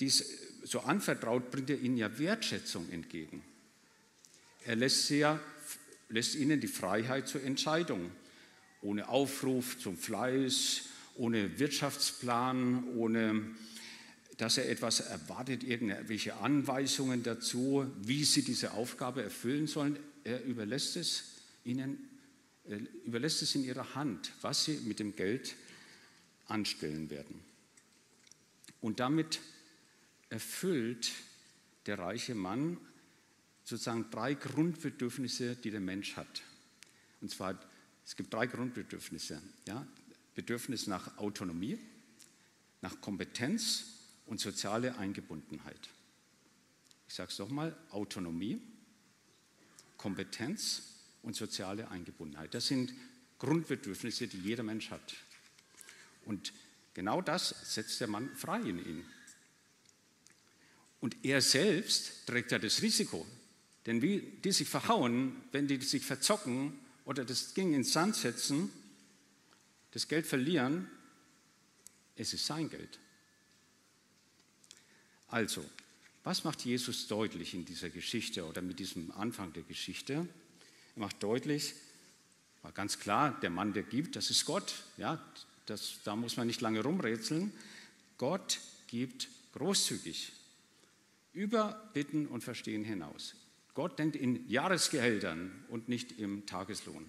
dies 0.00 0.24
so 0.64 0.80
anvertraut, 0.80 1.50
bringt 1.50 1.70
er 1.70 1.80
ihnen 1.80 1.96
ja 1.96 2.18
Wertschätzung 2.18 2.90
entgegen. 2.90 3.42
Er 4.64 4.76
lässt, 4.76 5.06
sie 5.06 5.20
ja, 5.20 5.40
lässt 6.08 6.34
ihnen 6.34 6.60
die 6.60 6.68
Freiheit 6.68 7.28
zur 7.28 7.42
Entscheidung, 7.42 8.10
ohne 8.82 9.08
Aufruf 9.08 9.78
zum 9.78 9.96
Fleiß, 9.96 10.82
ohne 11.16 11.58
Wirtschaftsplan, 11.58 12.84
ohne 12.96 13.46
dass 14.40 14.56
er 14.56 14.70
etwas 14.70 15.00
erwartet, 15.00 15.64
irgendwelche 15.64 16.36
Anweisungen 16.36 17.22
dazu, 17.22 17.84
wie 18.00 18.24
sie 18.24 18.42
diese 18.42 18.72
Aufgabe 18.72 19.22
erfüllen 19.22 19.66
sollen. 19.66 19.98
Er 20.24 20.42
überlässt 20.44 20.96
es 20.96 21.24
ihnen, 21.62 22.08
überlässt 23.04 23.42
es 23.42 23.54
in 23.54 23.64
ihrer 23.64 23.94
Hand, 23.94 24.32
was 24.40 24.64
sie 24.64 24.78
mit 24.86 24.98
dem 24.98 25.14
Geld 25.14 25.56
anstellen 26.46 27.10
werden. 27.10 27.38
Und 28.80 28.98
damit 28.98 29.40
erfüllt 30.30 31.12
der 31.84 31.98
reiche 31.98 32.34
Mann 32.34 32.78
sozusagen 33.64 34.10
drei 34.10 34.32
Grundbedürfnisse, 34.32 35.54
die 35.56 35.70
der 35.70 35.80
Mensch 35.80 36.16
hat. 36.16 36.40
Und 37.20 37.30
zwar, 37.30 37.60
es 38.06 38.16
gibt 38.16 38.32
drei 38.32 38.46
Grundbedürfnisse. 38.46 39.42
Ja? 39.68 39.86
Bedürfnis 40.34 40.86
nach 40.86 41.18
Autonomie, 41.18 41.78
nach 42.80 43.02
Kompetenz 43.02 43.99
und 44.30 44.38
soziale 44.38 44.96
Eingebundenheit. 44.96 45.90
Ich 47.08 47.14
sage 47.14 47.30
es 47.32 47.38
nochmal, 47.40 47.76
Autonomie, 47.90 48.62
Kompetenz 49.96 50.82
und 51.22 51.34
soziale 51.34 51.90
Eingebundenheit. 51.90 52.54
Das 52.54 52.68
sind 52.68 52.94
Grundbedürfnisse, 53.40 54.28
die 54.28 54.38
jeder 54.38 54.62
Mensch 54.62 54.90
hat. 54.90 55.16
Und 56.24 56.52
genau 56.94 57.20
das 57.20 57.74
setzt 57.74 58.00
der 58.00 58.06
Mann 58.06 58.30
frei 58.36 58.60
in 58.60 58.78
ihn. 58.78 59.04
Und 61.00 61.16
er 61.24 61.40
selbst 61.40 62.26
trägt 62.26 62.52
ja 62.52 62.60
das 62.60 62.82
Risiko. 62.82 63.26
Denn 63.86 64.00
wie 64.00 64.20
die 64.44 64.52
sich 64.52 64.68
verhauen, 64.68 65.42
wenn 65.50 65.66
die 65.66 65.80
sich 65.82 66.04
verzocken 66.04 66.78
oder 67.04 67.24
das 67.24 67.54
Ding 67.54 67.74
ins 67.74 67.92
Sand 67.92 68.14
setzen, 68.14 68.70
das 69.90 70.06
Geld 70.06 70.26
verlieren, 70.26 70.88
es 72.14 72.32
ist 72.32 72.46
sein 72.46 72.70
Geld. 72.70 73.00
Also, 75.30 75.64
was 76.24 76.44
macht 76.44 76.64
Jesus 76.64 77.06
deutlich 77.06 77.54
in 77.54 77.64
dieser 77.64 77.88
Geschichte 77.88 78.44
oder 78.44 78.62
mit 78.62 78.78
diesem 78.78 79.10
Anfang 79.12 79.52
der 79.52 79.62
Geschichte? 79.62 80.26
Er 80.96 81.00
macht 81.00 81.22
deutlich, 81.22 81.74
war 82.62 82.72
ganz 82.72 82.98
klar, 82.98 83.38
der 83.40 83.50
Mann, 83.50 83.72
der 83.72 83.84
gibt, 83.84 84.16
das 84.16 84.30
ist 84.30 84.44
Gott. 84.44 84.74
Ja, 84.96 85.24
das, 85.66 86.00
da 86.04 86.16
muss 86.16 86.36
man 86.36 86.46
nicht 86.46 86.60
lange 86.60 86.82
rumrätseln. 86.82 87.52
Gott 88.18 88.60
gibt 88.88 89.28
großzügig, 89.54 90.32
über 91.32 91.90
Bitten 91.94 92.26
und 92.26 92.44
Verstehen 92.44 92.84
hinaus. 92.84 93.34
Gott 93.74 93.98
denkt 93.98 94.16
in 94.16 94.48
Jahresgehältern 94.48 95.64
und 95.68 95.88
nicht 95.88 96.18
im 96.18 96.44
Tageslohn. 96.44 97.06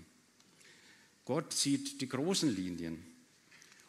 Gott 1.26 1.54
sieht 1.54 2.02
die 2.02 2.08
großen 2.08 2.56
Linien 2.56 3.04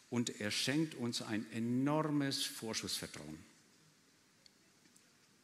und 0.09 0.41
er 0.41 0.51
schenkt 0.51 0.95
uns 0.95 1.21
ein 1.21 1.45
enormes 1.51 2.43
Vorschussvertrauen. 2.43 3.52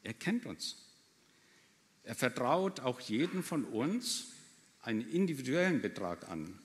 Er 0.04 0.14
kennt 0.14 0.46
uns. 0.46 0.78
Er 2.04 2.16
vertraut 2.16 2.80
auch 2.80 3.00
jedem 3.00 3.44
von 3.44 3.66
uns 3.66 4.32
einen 4.82 5.02
individuellen 5.02 5.82
Betrag 5.82 6.30
an, 6.30 6.60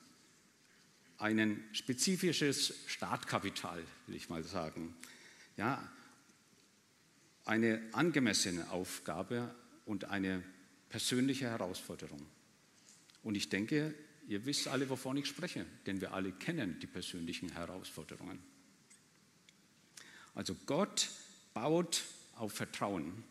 ein 1.18 1.62
spezifisches 1.72 2.74
Startkapital, 2.86 3.82
will 4.06 4.16
ich 4.16 4.28
mal 4.28 4.44
sagen. 4.44 4.94
Ja, 5.56 5.86
eine 7.44 7.82
angemessene 7.92 8.70
Aufgabe 8.70 9.54
und 9.84 10.06
eine 10.06 10.42
persönliche 10.88 11.46
Herausforderung. 11.46 12.24
Und 13.22 13.34
ich 13.36 13.48
denke, 13.48 13.94
ihr 14.28 14.44
wisst 14.46 14.68
alle, 14.68 14.88
wovon 14.88 15.16
ich 15.16 15.26
spreche, 15.26 15.66
denn 15.86 16.00
wir 16.00 16.14
alle 16.14 16.32
kennen 16.32 16.78
die 16.80 16.86
persönlichen 16.86 17.50
Herausforderungen. 17.50 18.38
Also 20.34 20.54
Gott 20.66 21.10
baut 21.52 22.02
auf 22.36 22.52
Vertrauen, 22.52 23.24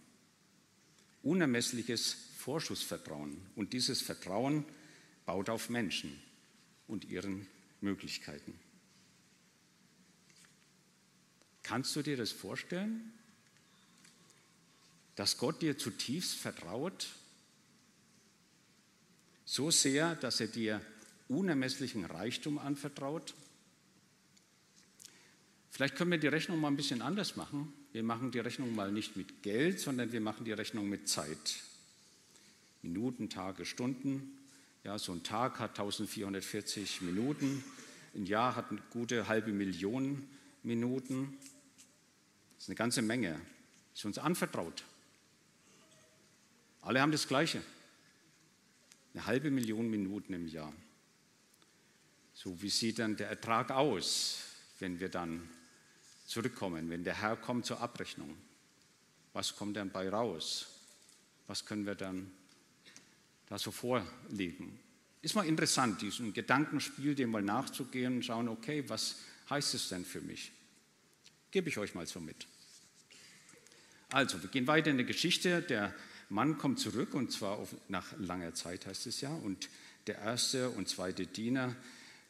unermessliches 1.22 2.16
Vorschussvertrauen. 2.38 3.38
Und 3.56 3.74
dieses 3.74 4.02
Vertrauen 4.02 4.66
baut 5.26 5.50
auf 5.50 5.70
Menschen 5.70 6.22
und 6.88 7.06
ihren 7.06 7.48
Möglichkeiten. 7.82 8.60
Kannst 11.64 11.96
du 11.96 12.02
dir 12.02 12.18
das 12.18 12.32
vorstellen? 12.32 13.14
dass 15.16 15.38
Gott 15.38 15.62
dir 15.62 15.78
zutiefst 15.78 16.36
vertraut, 16.36 17.08
so 19.46 19.70
sehr, 19.70 20.16
dass 20.16 20.40
er 20.40 20.48
dir 20.48 20.82
unermesslichen 21.28 22.06
Reichtum 22.06 22.58
anvertraut. 22.58 23.34
Vielleicht 25.70 25.96
können 25.96 26.12
wir 26.12 26.18
die 26.18 26.28
Rechnung 26.28 26.60
mal 26.60 26.70
ein 26.70 26.78
bisschen 26.78 27.02
anders 27.02 27.36
machen. 27.36 27.74
Wir 27.94 28.02
machen 28.02 28.32
die 28.32 28.40
Rechnung 28.40 28.74
mal 28.74 28.92
nicht 28.92 29.16
mit 29.18 29.44
Geld, 29.44 29.80
sondern 29.80 30.12
wir 30.12 30.20
machen 30.20 30.46
die 30.46 30.52
Rechnung 30.52 30.90
mit 30.90 31.08
Zeit. 31.08 31.62
Minuten, 32.82 33.30
Tage, 33.30 33.68
Stunden. 33.68 34.36
Ja, 34.84 34.98
so 34.98 35.12
ein 35.12 35.22
Tag 35.22 35.60
hat 35.60 35.78
1440 35.78 37.04
Minuten. 37.04 37.64
Ein 38.16 38.26
Jahr 38.26 38.56
hat 38.56 38.72
eine 38.72 38.82
gute 38.90 39.28
halbe 39.28 39.52
Million 39.52 40.28
Minuten. 40.64 41.38
Das 42.56 42.64
ist 42.64 42.70
eine 42.70 42.76
ganze 42.78 43.04
Menge. 43.04 43.34
Das 43.92 44.00
ist 44.00 44.06
uns 44.06 44.18
anvertraut. 44.18 44.84
Alle 46.82 47.00
haben 47.00 47.12
das 47.12 47.28
Gleiche. 47.28 47.62
Eine 49.14 49.28
halbe 49.28 49.52
Million 49.52 49.88
Minuten 49.88 50.34
im 50.34 50.48
Jahr. 50.48 50.74
So, 52.34 52.60
wie 52.60 52.70
sieht 52.70 52.98
dann 52.98 53.18
der 53.18 53.30
Ertrag 53.30 53.70
aus, 53.70 54.40
wenn 54.80 55.00
wir 55.00 55.10
dann 55.10 55.48
zurückkommen, 56.26 56.90
wenn 56.90 57.04
der 57.04 57.22
Herr 57.22 57.36
kommt 57.36 57.66
zur 57.66 57.82
Abrechnung? 57.82 58.38
Was 59.34 59.56
kommt 59.56 59.78
dann 59.78 59.92
bei 59.92 60.10
raus? 60.10 60.68
Was 61.48 61.66
können 61.66 61.86
wir 61.86 61.96
dann 61.96 62.32
da 63.48 63.58
so 63.58 63.72
vorlegen? 63.72 64.80
Ist 65.22 65.36
mal 65.36 65.46
interessant, 65.46 66.02
diesem 66.02 66.34
Gedankenspiel 66.34 67.16
dem 67.16 67.32
mal 67.32 67.42
nachzugehen 67.42 68.18
und 68.18 68.26
schauen, 68.26 68.48
okay, 68.48 68.84
was 68.88 69.18
heißt 69.50 69.74
es 69.74 69.90
denn 69.90 70.06
für 70.06 70.22
mich? 70.22 70.52
Gebe 71.52 71.70
ich 71.70 71.78
euch 71.78 71.96
mal 71.96 72.08
so 72.08 72.20
mit. 72.20 72.48
Also, 74.12 74.42
wir 74.42 74.50
gehen 74.50 74.68
weiter 74.68 74.92
in 74.92 74.98
der 74.98 75.06
Geschichte. 75.06 75.62
Der 75.62 75.94
Mann 76.30 76.58
kommt 76.58 76.80
zurück 76.80 77.14
und 77.14 77.32
zwar 77.32 77.58
auf, 77.58 77.76
nach 77.90 78.06
langer 78.18 78.54
Zeit 78.54 78.86
heißt 78.86 79.08
es 79.08 79.22
ja. 79.22 79.30
Und 79.30 79.70
der 80.08 80.20
erste 80.20 80.70
und 80.70 80.90
zweite 80.90 81.26
Diener, 81.26 81.76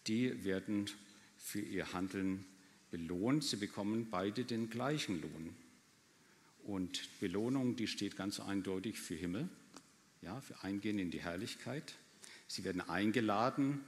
die 0.07 0.43
werden 0.43 0.89
für 1.37 1.59
ihr 1.59 1.93
Handeln 1.93 2.45
belohnt. 2.93 3.43
Sie 3.43 3.55
bekommen 3.55 4.07
beide 4.11 4.45
den 4.45 4.69
gleichen 4.69 5.19
Lohn. 5.19 5.55
Und 6.63 7.09
Belohnung, 7.19 7.75
die 7.75 7.87
steht 7.87 8.15
ganz 8.15 8.39
eindeutig 8.39 8.99
für 8.99 9.15
Himmel, 9.15 9.49
ja, 10.21 10.39
für 10.41 10.63
Eingehen 10.63 10.99
in 10.99 11.09
die 11.09 11.19
Herrlichkeit. 11.19 11.95
Sie 12.47 12.63
werden 12.63 12.81
eingeladen, 12.81 13.81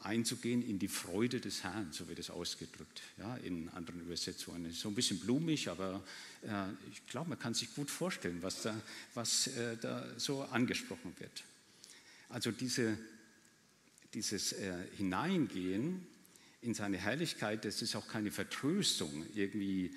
einzugehen 0.00 0.62
in 0.62 0.78
die 0.78 0.88
Freude 0.88 1.40
des 1.40 1.64
Herrn, 1.64 1.90
so 1.90 2.06
wird 2.06 2.18
es 2.18 2.28
ausgedrückt, 2.28 3.00
ja, 3.16 3.34
in 3.38 3.70
anderen 3.70 4.02
Übersetzungen. 4.02 4.70
So 4.72 4.90
ein 4.90 4.94
bisschen 4.94 5.18
blumig, 5.20 5.70
aber 5.70 6.04
äh, 6.42 6.66
ich 6.92 7.06
glaube, 7.06 7.30
man 7.30 7.38
kann 7.38 7.54
sich 7.54 7.74
gut 7.74 7.90
vorstellen, 7.90 8.42
was 8.42 8.62
da, 8.62 8.78
was, 9.14 9.46
äh, 9.46 9.78
da 9.78 10.06
so 10.18 10.42
angesprochen 10.42 11.14
wird. 11.18 11.44
Also 12.28 12.52
diese, 12.52 12.98
dieses 14.12 14.52
äh, 14.52 14.74
Hineingehen 14.98 16.06
in 16.64 16.74
seine 16.74 16.96
Herrlichkeit, 16.96 17.64
das 17.64 17.82
ist 17.82 17.94
auch 17.94 18.08
keine 18.08 18.30
Vertröstung 18.30 19.26
irgendwie 19.34 19.94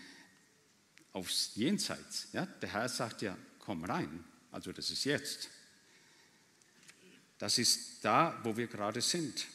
aufs 1.13 1.51
Jenseits. 1.55 2.27
Ja? 2.33 2.45
Der 2.45 2.73
Herr 2.73 2.89
sagt 2.89 3.21
ja, 3.21 3.37
komm 3.59 3.85
rein, 3.85 4.23
also 4.51 4.71
das 4.71 4.91
ist 4.91 5.05
jetzt. 5.05 5.49
Das 7.37 7.57
ist 7.57 8.03
da, 8.03 8.39
wo 8.43 8.57
wir 8.57 8.67
gerade 8.67 9.01
sind, 9.01 9.47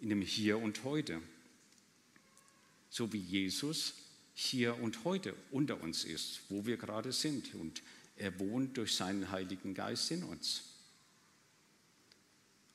in 0.00 0.10
dem 0.10 0.22
Hier 0.22 0.58
und 0.58 0.84
Heute. 0.84 1.22
So 2.90 3.12
wie 3.12 3.18
Jesus 3.18 3.94
hier 4.34 4.78
und 4.78 5.04
heute 5.04 5.34
unter 5.50 5.80
uns 5.80 6.04
ist, 6.04 6.40
wo 6.48 6.66
wir 6.66 6.76
gerade 6.76 7.12
sind. 7.12 7.54
Und 7.54 7.82
er 8.16 8.38
wohnt 8.38 8.76
durch 8.76 8.94
seinen 8.94 9.30
Heiligen 9.30 9.74
Geist 9.74 10.10
in 10.10 10.24
uns. 10.24 10.64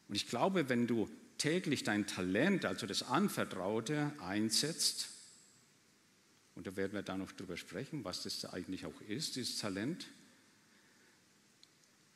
Und 0.08 0.16
ich 0.16 0.28
glaube, 0.28 0.70
wenn 0.70 0.88
du 0.88 1.10
täglich 1.38 1.84
dein 1.84 2.08
Talent, 2.08 2.66
also 2.66 2.88
das 2.88 3.04
Anvertraute, 3.04 4.12
einsetzt, 4.20 5.10
und 6.56 6.66
da 6.66 6.76
werden 6.76 6.94
wir 6.94 7.04
da 7.04 7.18
noch 7.18 7.32
drüber 7.32 7.56
sprechen, 7.56 8.04
was 8.04 8.24
das 8.24 8.44
eigentlich 8.46 8.86
auch 8.86 9.02
ist, 9.08 9.36
dieses 9.36 9.58
Talent, 9.60 10.08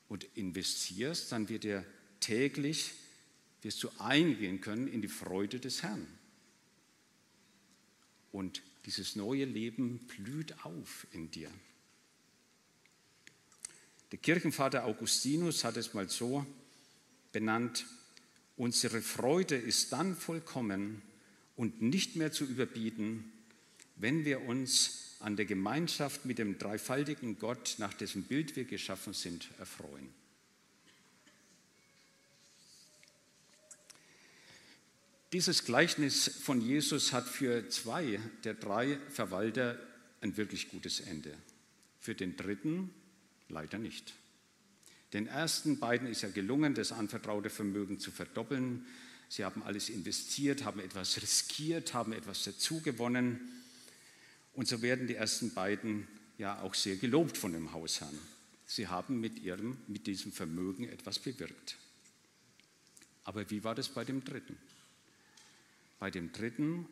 und 0.08 0.26
investierst, 0.36 1.32
dann 1.32 1.48
wird 1.48 1.64
dir 1.64 1.86
täglich, 2.20 2.94
wirst 3.62 3.82
du 3.84 3.90
eingehen 4.00 4.60
können 4.60 4.88
in 4.88 5.02
die 5.02 5.08
Freude 5.08 5.60
des 5.60 5.84
Herrn. 5.84 6.06
Und 8.32 8.62
dieses 8.86 9.16
neue 9.16 9.46
Leben 9.46 10.00
blüht 10.08 10.66
auf 10.66 11.08
in 11.12 11.32
dir. 11.32 11.52
Der 14.12 14.20
Kirchenvater 14.20 14.86
Augustinus 14.86 15.64
hat 15.64 15.78
es 15.78 15.94
mal 15.94 16.10
so 16.10 16.46
benannt, 17.32 17.86
unsere 18.62 19.02
Freude 19.02 19.56
ist 19.56 19.92
dann 19.92 20.16
vollkommen 20.16 21.02
und 21.56 21.82
nicht 21.82 22.16
mehr 22.16 22.32
zu 22.32 22.46
überbieten, 22.46 23.34
wenn 23.96 24.24
wir 24.24 24.44
uns 24.44 25.16
an 25.20 25.36
der 25.36 25.46
Gemeinschaft 25.46 26.26
mit 26.26 26.38
dem 26.38 26.60
dreifaltigen 26.60 27.40
Gott, 27.40 27.76
nach 27.80 27.96
dessen 27.96 28.24
Bild 28.24 28.56
wir 28.56 28.66
geschaffen 28.66 29.14
sind, 29.14 29.50
erfreuen. 29.58 30.10
Dieses 35.34 35.66
Gleichnis 35.66 36.28
von 36.28 36.62
Jesus 36.62 37.14
hat 37.14 37.28
für 37.28 37.68
zwei 37.70 38.20
der 38.44 38.54
drei 38.54 39.00
Verwalter 39.10 39.80
ein 40.22 40.38
wirklich 40.38 40.70
gutes 40.70 41.00
Ende. 41.00 41.36
Für 42.00 42.14
den 42.14 42.38
dritten 42.38 42.94
leider 43.50 43.80
nicht. 43.80 44.14
Den 45.14 45.28
ersten 45.28 45.80
beiden 45.80 46.08
ist 46.08 46.22
ja 46.22 46.30
gelungen, 46.30 46.74
das 46.74 46.92
anvertraute 46.92 47.50
Vermögen 47.50 48.00
zu 48.00 48.12
verdoppeln. 48.12 48.86
Sie 49.28 49.44
haben 49.44 49.64
alles 49.64 49.90
investiert, 49.90 50.64
haben 50.64 50.80
etwas 50.80 51.22
riskiert, 51.22 51.94
haben 51.94 52.14
etwas 52.14 52.44
dazugewonnen. 52.44 53.40
Und 54.54 54.68
so 54.68 54.82
werden 54.82 55.08
die 55.08 55.16
ersten 55.16 55.54
beiden 55.54 56.08
ja 56.38 56.62
auch 56.62 56.74
sehr 56.74 56.96
gelobt 56.96 57.38
von 57.38 57.54
dem 57.54 57.74
Hausherrn. 57.74 58.18
Sie 58.66 58.88
haben 58.88 59.20
mit, 59.20 59.40
ihrem, 59.40 59.78
mit 59.88 60.08
diesem 60.08 60.32
Vermögen 60.32 60.88
etwas 60.88 61.20
bewirkt. 61.20 61.78
Aber 63.24 63.50
wie 63.50 63.64
war 63.64 63.76
das 63.76 63.90
bei 63.90 64.06
dem 64.06 64.24
dritten? 64.24 64.58
Bei 66.00 66.10
dem 66.10 66.32
dritten 66.32 66.88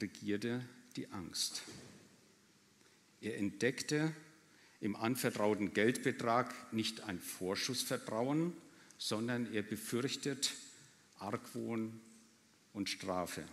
regierte 0.00 0.64
die 0.96 1.08
Angst. 1.08 1.62
Er 3.20 3.38
entdeckte 3.38 4.14
im 4.84 4.96
anvertrauten 4.96 5.72
Geldbetrag 5.72 6.54
nicht 6.70 7.04
ein 7.04 7.18
Vorschussvertrauen, 7.18 8.52
sondern 8.98 9.50
er 9.54 9.62
befürchtet 9.62 10.52
Argwohn 11.18 11.98
und 12.74 12.90
Strafe. 12.90 13.44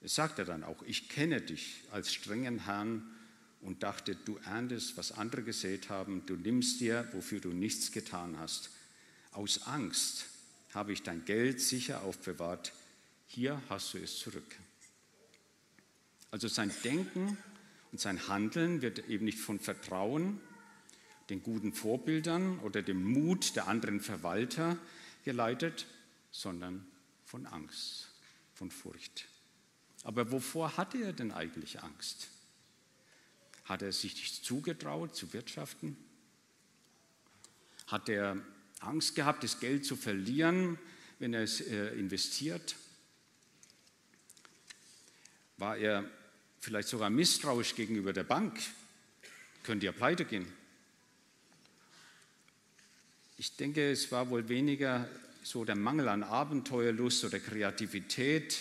Es 0.00 0.16
sagte 0.16 0.44
dann 0.44 0.64
auch, 0.64 0.82
ich 0.82 1.08
kenne 1.08 1.40
dich 1.40 1.84
als 1.92 2.12
strengen 2.12 2.64
Herrn 2.64 3.08
und 3.60 3.84
dachte, 3.84 4.16
du 4.16 4.36
erntest, 4.44 4.96
was 4.96 5.12
andere 5.12 5.44
gesät 5.44 5.90
haben, 5.90 6.26
du 6.26 6.34
nimmst 6.34 6.80
dir, 6.80 7.08
wofür 7.12 7.38
du 7.38 7.50
nichts 7.50 7.92
getan 7.92 8.36
hast. 8.36 8.70
Aus 9.30 9.68
Angst 9.68 10.26
habe 10.74 10.92
ich 10.92 11.04
dein 11.04 11.24
Geld 11.24 11.60
sicher 11.60 12.02
aufbewahrt, 12.02 12.72
hier 13.28 13.62
hast 13.68 13.94
du 13.94 13.98
es 13.98 14.18
zurück. 14.18 14.56
Also 16.32 16.48
sein 16.48 16.72
Denken 16.82 17.38
und 17.92 18.00
sein 18.00 18.28
Handeln 18.28 18.82
wird 18.82 19.08
eben 19.08 19.24
nicht 19.24 19.38
von 19.38 19.58
Vertrauen, 19.58 20.40
den 21.30 21.42
guten 21.42 21.72
Vorbildern 21.72 22.58
oder 22.60 22.82
dem 22.82 23.02
Mut 23.02 23.56
der 23.56 23.68
anderen 23.68 24.00
Verwalter 24.00 24.78
geleitet, 25.24 25.86
sondern 26.30 26.86
von 27.24 27.46
Angst, 27.46 28.08
von 28.54 28.70
Furcht. 28.70 29.26
Aber 30.04 30.30
wovor 30.30 30.76
hatte 30.76 30.98
er 30.98 31.12
denn 31.12 31.32
eigentlich 31.32 31.82
Angst? 31.82 32.28
Hat 33.64 33.82
er 33.82 33.92
sich 33.92 34.14
nicht 34.14 34.44
zugetraut 34.44 35.16
zu 35.16 35.32
wirtschaften? 35.32 35.96
Hat 37.88 38.08
er 38.08 38.36
Angst 38.80 39.16
gehabt, 39.16 39.42
das 39.42 39.58
Geld 39.58 39.84
zu 39.84 39.96
verlieren, 39.96 40.78
wenn 41.18 41.34
er 41.34 41.42
es 41.42 41.60
äh, 41.60 41.88
investiert? 41.98 42.76
War 45.56 45.76
er 45.76 46.08
vielleicht 46.66 46.88
sogar 46.88 47.10
misstrauisch 47.10 47.74
gegenüber 47.74 48.12
der 48.12 48.24
Bank? 48.24 48.58
Könnte 49.62 49.86
ja 49.86 49.92
pleite 49.92 50.24
gehen. 50.24 50.46
Ich 53.38 53.56
denke, 53.56 53.90
es 53.90 54.10
war 54.10 54.30
wohl 54.30 54.48
weniger 54.48 55.08
so 55.42 55.64
der 55.64 55.76
Mangel 55.76 56.08
an 56.08 56.24
Abenteuerlust 56.24 57.24
oder 57.24 57.38
Kreativität, 57.38 58.58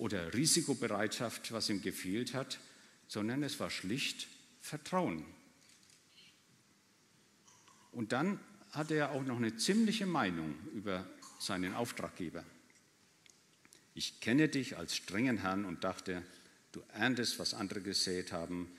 oder 0.00 0.32
Risikobereitschaft, 0.32 1.52
was 1.52 1.68
ihm 1.68 1.82
gefehlt 1.82 2.32
hat, 2.32 2.58
sondern 3.06 3.42
es 3.42 3.60
war 3.60 3.68
schlicht 3.68 4.28
Vertrauen. 4.62 5.24
Und 7.92 8.12
dann 8.12 8.40
hatte 8.70 8.94
er 8.94 9.10
auch 9.10 9.22
noch 9.22 9.36
eine 9.36 9.56
ziemliche 9.56 10.06
Meinung 10.06 10.54
über 10.74 11.06
seinen 11.38 11.74
Auftraggeber. 11.74 12.44
Ich 13.94 14.20
kenne 14.20 14.48
dich 14.48 14.78
als 14.78 14.96
strengen 14.96 15.38
Herrn 15.38 15.66
und 15.66 15.84
dachte, 15.84 16.22
du 16.72 16.82
erntest, 16.92 17.38
was 17.38 17.54
andere 17.54 17.80
gesät 17.80 18.32
haben. 18.32 18.70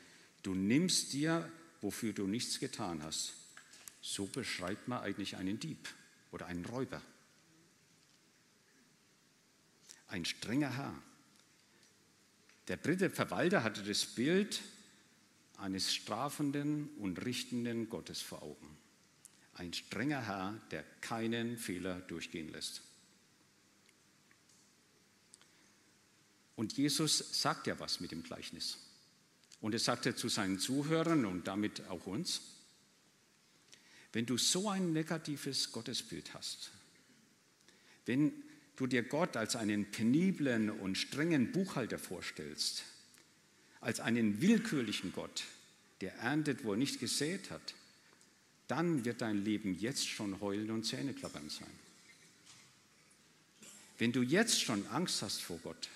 Du 0.44 0.54
nimmst 0.54 1.14
dir, 1.14 1.50
wofür 1.82 2.14
du 2.14 2.28
nichts 2.28 2.60
getan 2.60 3.04
hast. 3.04 3.34
So 4.02 4.26
beschreibt 4.26 4.88
man 4.88 5.02
eigentlich 5.02 5.38
einen 5.38 5.60
Dieb 5.60 5.88
oder 6.32 6.48
einen 6.48 6.66
Räuber. 6.66 7.02
Ein 10.08 10.26
strenger 10.26 10.76
Herr. 10.76 10.94
Der 12.68 12.78
dritte 12.78 13.10
Verwalter 13.10 13.64
hatte 13.64 13.84
das 13.84 14.06
Bild 14.06 14.62
eines 15.58 15.94
strafenden 15.94 16.90
und 16.98 17.24
richtenden 17.24 17.90
Gottes 17.90 18.22
vor 18.22 18.42
Augen. 18.42 18.78
Ein 19.54 19.74
strenger 19.74 20.26
Herr, 20.26 20.60
der 20.72 20.84
keinen 21.02 21.58
Fehler 21.58 22.02
durchgehen 22.02 22.52
lässt. 22.52 22.82
Und 26.62 26.78
Jesus 26.78 27.42
sagt 27.42 27.66
ja 27.66 27.80
was 27.80 28.02
mit 28.02 28.12
dem 28.12 28.22
Gleichnis. 28.22 28.78
Und 29.62 29.74
er 29.74 29.80
sagte 29.80 30.16
zu 30.16 30.30
seinen 30.30 30.60
Zuhörern 30.60 31.26
und 31.26 31.48
damit 31.48 31.88
auch 31.88 32.06
uns, 32.06 32.42
wenn 34.14 34.28
du 34.28 34.38
so 34.38 34.70
ein 34.70 34.94
negatives 34.94 35.72
Gottesbild 35.72 36.36
hast, 36.36 36.70
wenn 38.06 38.32
du 38.76 38.86
dir 38.86 39.02
Gott 39.02 39.38
als 39.38 39.56
einen 39.56 39.90
peniblen 39.90 40.70
und 40.70 41.00
strengen 41.00 41.52
Buchhalter 41.52 41.98
vorstellst, 41.98 42.84
als 43.80 44.00
einen 44.00 44.40
willkürlichen 44.40 45.14
Gott, 45.14 45.46
der 46.02 46.14
erntet, 46.18 46.64
wo 46.64 46.74
er 46.74 46.78
nicht 46.78 47.00
gesät 47.00 47.50
hat, 47.50 47.74
dann 48.68 49.04
wird 49.04 49.22
dein 49.22 49.44
Leben 49.44 49.80
jetzt 49.80 50.08
schon 50.08 50.40
heulen 50.42 50.70
und 50.70 50.86
Zähneklappern 50.86 51.50
sein. 51.50 51.72
Wenn 53.98 54.12
du 54.12 54.22
jetzt 54.22 54.62
schon 54.62 54.86
Angst 54.90 55.24
hast 55.24 55.42
vor 55.42 55.58
Gott, 55.64 55.90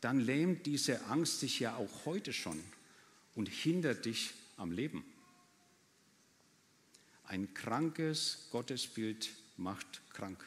dann 0.00 0.20
lähmt 0.20 0.66
diese 0.66 1.04
Angst 1.06 1.42
dich 1.42 1.60
ja 1.60 1.76
auch 1.76 2.06
heute 2.06 2.32
schon 2.32 2.62
und 3.34 3.48
hindert 3.48 4.04
dich 4.04 4.32
am 4.56 4.72
Leben. 4.72 5.04
Ein 7.24 7.52
krankes 7.54 8.48
Gottesbild 8.50 9.30
macht 9.56 10.00
krank. 10.12 10.44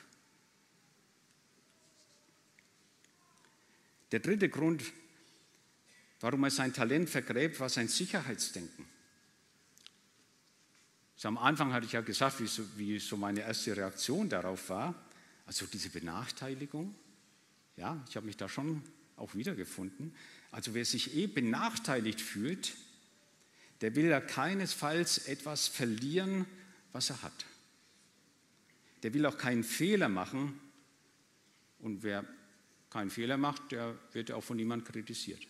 Der 4.11 4.19
dritte 4.19 4.49
Grund, 4.49 4.83
warum 6.19 6.43
er 6.43 6.51
sein 6.51 6.73
Talent 6.73 7.09
vergräbt, 7.09 7.59
war 7.59 7.69
sein 7.69 7.87
Sicherheitsdenken. 7.87 8.85
So 11.15 11.29
am 11.29 11.37
Anfang 11.37 11.71
hatte 11.71 11.85
ich 11.85 11.93
ja 11.93 12.01
gesagt, 12.01 12.39
wie 12.41 12.47
so, 12.47 12.63
wie 12.75 12.99
so 12.99 13.17
meine 13.17 13.41
erste 13.41 13.75
Reaktion 13.77 14.27
darauf 14.29 14.69
war. 14.69 14.93
Also 15.45 15.65
diese 15.65 15.89
Benachteiligung. 15.89 16.93
Ja, 17.77 18.03
ich 18.09 18.15
habe 18.15 18.25
mich 18.25 18.37
da 18.37 18.49
schon 18.49 18.83
auch 19.23 19.33
wiedergefunden. 19.33 20.13
Also 20.51 20.73
wer 20.73 20.85
sich 20.85 21.15
eh 21.15 21.27
benachteiligt 21.27 22.21
fühlt, 22.21 22.75
der 23.81 23.95
will 23.95 24.05
ja 24.05 24.21
keinesfalls 24.21 25.27
etwas 25.27 25.67
verlieren, 25.67 26.45
was 26.91 27.09
er 27.09 27.21
hat. 27.23 27.45
Der 29.01 29.13
will 29.13 29.25
auch 29.25 29.37
keinen 29.37 29.63
Fehler 29.63 30.09
machen. 30.09 30.59
Und 31.79 32.03
wer 32.03 32.25
keinen 32.89 33.09
Fehler 33.09 33.37
macht, 33.37 33.71
der 33.71 33.97
wird 34.13 34.31
auch 34.31 34.43
von 34.43 34.57
niemandem 34.57 34.89
kritisiert. 34.89 35.45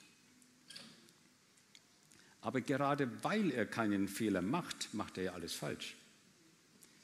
Aber 2.41 2.61
gerade 2.61 3.23
weil 3.23 3.51
er 3.51 3.65
keinen 3.65 4.07
Fehler 4.07 4.41
macht, 4.41 4.93
macht 4.93 5.17
er 5.17 5.23
ja 5.25 5.33
alles 5.33 5.53
falsch. 5.53 5.95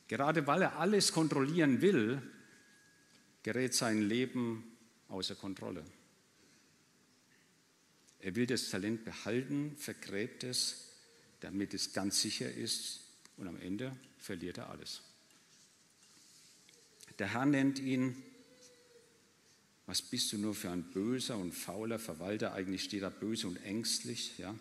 Gerade 0.07 0.47
weil 0.47 0.63
er 0.63 0.77
alles 0.77 1.11
kontrollieren 1.11 1.81
will, 1.81 2.21
gerät 3.43 3.73
sein 3.73 4.01
Leben 4.01 4.63
außer 5.07 5.35
Kontrolle. 5.35 5.83
Er 8.19 8.35
will 8.35 8.45
das 8.45 8.69
Talent 8.69 9.05
behalten, 9.05 9.75
vergräbt 9.77 10.43
es, 10.43 10.89
damit 11.39 11.73
es 11.73 11.93
ganz 11.93 12.21
sicher 12.21 12.51
ist 12.51 13.01
und 13.37 13.47
am 13.47 13.59
Ende 13.59 13.95
verliert 14.17 14.57
er 14.57 14.69
alles. 14.69 15.01
Der 17.17 17.33
Herr 17.33 17.45
nennt 17.45 17.79
ihn, 17.79 18.15
was 19.85 20.01
bist 20.01 20.31
du 20.31 20.37
nur 20.37 20.53
für 20.53 20.69
ein 20.69 20.83
böser 20.83 21.37
und 21.37 21.51
fauler 21.51 21.97
Verwalter? 21.97 22.53
Eigentlich 22.53 22.83
steht 22.83 23.01
er 23.01 23.09
böse 23.09 23.47
und 23.47 23.57
ängstlich. 23.57 24.37
Ja? 24.37 24.55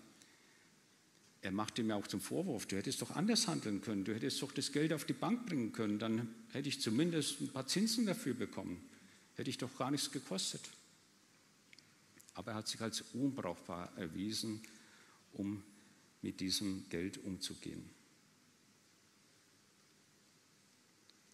Er 1.43 1.53
macht 1.53 1.79
ihm 1.79 1.91
ja 1.91 1.97
auch 1.97 2.07
zum 2.07 2.21
Vorwurf, 2.21 2.67
du 2.67 2.77
hättest 2.77 3.03
doch 3.03 3.11
anders 3.11 3.47
handeln 3.47 3.81
können, 3.81 4.05
du 4.05 4.15
hättest 4.15 4.41
doch 4.43 4.53
das 4.53 4.73
Geld 4.73 4.93
auf 4.93 5.05
die 5.05 5.13
Bank 5.13 5.47
bringen 5.47 5.73
können, 5.73 5.99
dann 5.99 6.35
hätte 6.53 6.69
ich 6.69 6.81
zumindest 6.81 7.41
ein 7.41 7.49
paar 7.49 7.67
Zinsen 7.67 8.07
dafür 8.07 8.35
bekommen, 8.35 8.81
hätte 9.35 9.51
ich 9.51 9.59
doch 9.59 9.77
gar 9.77 9.91
nichts 9.91 10.11
gekostet. 10.11 10.63
Aber 12.39 12.53
er 12.53 12.59
hat 12.59 12.69
sich 12.69 12.81
als 12.81 13.01
unbrauchbar 13.15 13.93
erwiesen, 13.99 14.63
um 15.33 15.65
mit 16.23 16.39
diesem 16.39 16.89
Geld 16.89 17.19
umzugehen. 17.19 17.91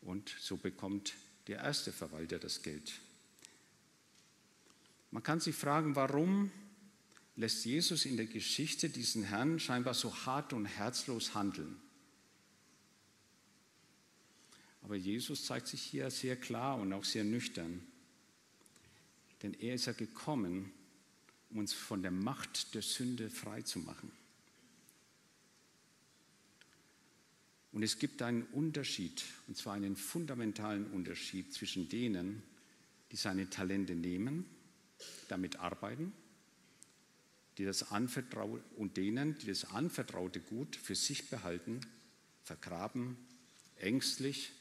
Und 0.01 0.35
so 0.41 0.57
bekommt 0.57 1.13
der 1.47 1.59
erste 1.59 1.93
Verwalter 1.93 2.39
das 2.39 2.63
Geld. 2.63 2.91
Man 5.11 5.23
kann 5.23 5.41
sich 5.41 5.55
fragen, 5.55 5.95
warum 5.95 6.51
lässt 7.37 7.67
Jesus 7.67 8.07
in 8.07 8.17
der 8.17 8.25
Geschichte 8.25 8.89
diesen 8.89 9.25
Herrn 9.25 9.61
scheinbar 9.61 9.93
so 9.93 10.25
hart 10.25 10.55
und 10.55 10.65
herzlos 10.65 11.35
handeln. 11.35 11.79
Aber 14.81 14.97
Jesus 14.97 15.45
zeigt 15.45 15.67
sich 15.67 15.83
hier 15.83 16.11
sehr 16.11 16.37
klar 16.37 16.79
und 16.79 16.95
auch 16.95 17.05
sehr 17.05 17.25
nüchtern. 17.25 17.87
Denn 19.43 19.53
er 19.53 19.75
ist 19.75 19.85
ja 19.85 19.93
gekommen, 19.93 20.73
um 21.55 21.61
uns 21.61 21.73
von 21.73 22.03
der 22.03 22.11
Macht 22.11 22.75
der 22.75 22.83
Sünde 22.83 23.31
frei 23.31 23.63
zu 23.63 23.79
machen. 23.79 24.11
Und 27.73 27.83
es 27.83 27.99
gibt 27.99 28.21
einen 28.21 28.43
Unterschied, 28.43 29.25
und 29.49 29.57
zwar 29.57 29.73
einen 29.73 29.97
fundamentalen 29.97 30.87
Unterschied 30.93 31.55
zwischen 31.55 31.89
denen, 31.89 32.43
die 33.11 33.17
seine 33.17 33.49
Talente 33.49 33.95
nehmen, 33.95 34.45
damit 35.29 35.57
arbeiten 35.57 36.13
die 37.59 37.65
das 37.65 37.91
anvertraute, 37.91 38.63
und 38.77 38.97
denen, 38.97 39.39
die 39.39 39.47
das 39.47 39.65
anvertraute 39.67 40.41
Gut 40.41 40.77
für 40.77 40.95
sich 40.95 41.31
behalten, 41.31 41.81
vergraben, 42.43 43.17
ängstlich, 43.77 44.53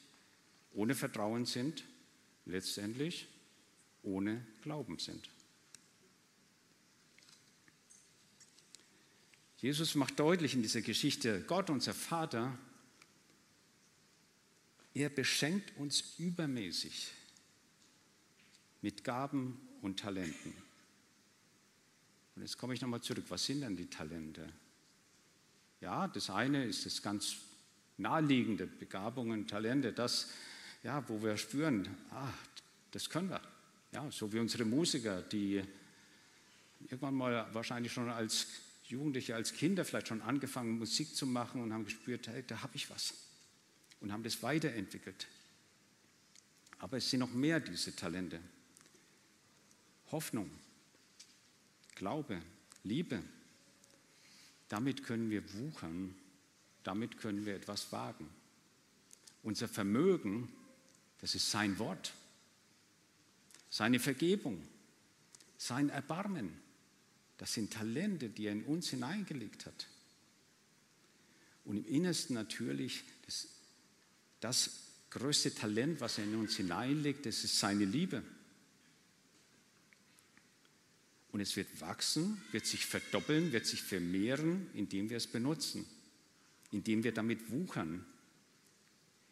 ohne 0.74 0.96
Vertrauen 0.96 1.46
sind, 1.46 1.84
letztendlich 2.46 3.28
ohne 4.04 4.46
Glauben 4.62 5.00
sind. 5.00 5.30
Jesus 9.63 9.95
macht 9.95 10.19
deutlich 10.19 10.56
in 10.56 10.62
dieser 10.62 10.82
Geschichte, 10.82 11.41
Gott, 11.47 11.69
unser 11.69 11.93
Vater, 11.93 12.54
er 14.93 15.08
beschenkt 15.08 15.78
uns 15.78 16.15
übermäßig 16.17 17.10
mit 18.82 19.06
Gaben 19.06 19.58
und 19.82 20.02
Talenten. 20.02 20.54
Und 22.36 22.41
jetzt 22.41 22.58
komme 22.58 22.73
ich 22.73 22.82
nochmal 22.82 22.99
zurück. 22.99 23.23
Was 23.30 23.45
sind 23.45 23.62
denn 23.62 23.78
die 23.78 23.86
Talente? 23.86 24.45
Ja, 25.80 26.10
das 26.10 26.30
eine 26.30 26.65
ist 26.65 26.86
das 26.86 27.02
ganz 27.02 27.38
naheliegende 27.95 28.67
Begabungen, 28.67 29.47
Talente, 29.47 29.93
das, 29.93 30.30
ja, 30.84 31.08
wo 31.08 31.23
wir 31.23 31.38
spüren, 31.38 31.88
ah, 32.12 32.34
das 32.91 33.10
können 33.10 33.30
wir. 33.30 33.39
Ja, 33.93 34.12
so 34.12 34.34
wie 34.34 34.39
unsere 34.39 34.65
Musiker, 34.65 35.21
die 35.21 35.63
irgendwann 36.82 37.15
mal 37.15 37.47
wahrscheinlich 37.54 37.93
schon 37.93 38.10
als 38.10 38.47
Jugendliche, 38.94 39.36
als 39.36 39.54
Kinder 39.54 39.84
vielleicht 39.86 40.08
schon 40.08 40.22
angefangen, 40.22 40.78
Musik 40.78 41.16
zu 41.16 41.26
machen 41.26 41.62
und 41.62 41.74
haben 41.74 41.86
gespürt, 41.86 42.28
hey, 42.28 42.44
da 42.46 42.62
habe 42.62 42.76
ich 42.76 42.90
was. 42.90 43.14
Und 44.00 44.12
haben 44.12 44.24
das 44.24 44.44
weiterentwickelt. 44.44 45.28
Aber 46.80 46.98
es 46.98 47.10
sind 47.10 47.20
noch 47.20 47.32
mehr 47.32 47.60
diese 47.60 47.96
Talente. 47.96 48.40
Hoffnung, 50.12 50.50
Glaube, 51.96 52.42
Liebe, 52.84 53.22
damit 54.68 55.04
können 55.04 55.30
wir 55.30 55.54
wuchern, 55.54 56.16
damit 56.84 57.18
können 57.18 57.46
wir 57.46 57.56
etwas 57.56 57.92
wagen. 57.92 58.28
Unser 59.44 59.68
Vermögen, 59.68 60.50
das 61.20 61.36
ist 61.36 61.50
sein 61.52 61.78
Wort, 61.80 62.14
seine 63.70 64.00
Vergebung, 64.00 64.62
sein 65.58 65.90
Erbarmen, 65.90 66.62
das 67.38 67.54
sind 67.54 67.74
Talente, 67.74 68.30
die 68.30 68.46
er 68.46 68.52
in 68.52 68.63
uns 68.63 68.89
hineingelegt 68.89 69.65
hat. 69.65 69.88
Und 71.65 71.78
im 71.78 71.86
Innersten 71.86 72.36
natürlich 72.36 73.04
das, 73.26 73.48
das 74.39 74.84
größte 75.10 75.54
Talent, 75.54 76.02
was 76.02 76.17
er 76.17 76.26
in 76.26 76.36
uns 76.36 76.58
hineinlegt, 76.58 77.26
das 77.26 77.43
ist 77.43 77.58
seine 77.58 77.86
Liebe. 77.86 78.24
Und 81.32 81.39
es 81.39 81.56
wird 81.56 81.82
wachsen, 81.82 82.41
wird 82.52 82.65
sich 82.65 82.86
verdoppeln, 82.86 83.52
wird 83.52 83.65
sich 83.65 83.82
vermehren, 83.82 84.69
indem 84.74 85.10
wir 85.10 85.17
es 85.17 85.26
benutzen, 85.26 85.86
indem 86.72 87.04
wir 87.04 87.12
damit 87.12 87.50
wuchern, 87.50 88.06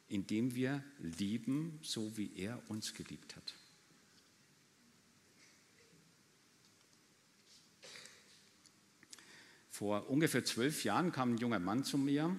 indem 0.07 0.55
wir 0.55 0.83
lieben, 0.99 1.79
so 1.83 2.17
wie 2.17 2.31
er 2.35 2.61
uns 2.69 2.93
geliebt 2.93 3.35
hat. 3.35 3.53
Vor 9.71 10.07
ungefähr 10.10 10.45
zwölf 10.45 10.84
Jahren 10.84 11.12
kam 11.12 11.34
ein 11.34 11.38
junger 11.38 11.60
Mann 11.60 11.84
zu 11.84 11.97
mir 11.97 12.36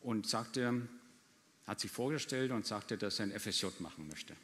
und 0.00 0.26
sagte, 0.26 0.88
hat 1.66 1.80
sich 1.80 1.90
vorgestellt 1.90 2.50
und 2.50 2.66
sagte, 2.66 2.96
dass 2.96 3.18
er 3.18 3.26
ein 3.26 3.38
FSJ 3.38 3.66
machen 3.80 4.08
möchte 4.08 4.34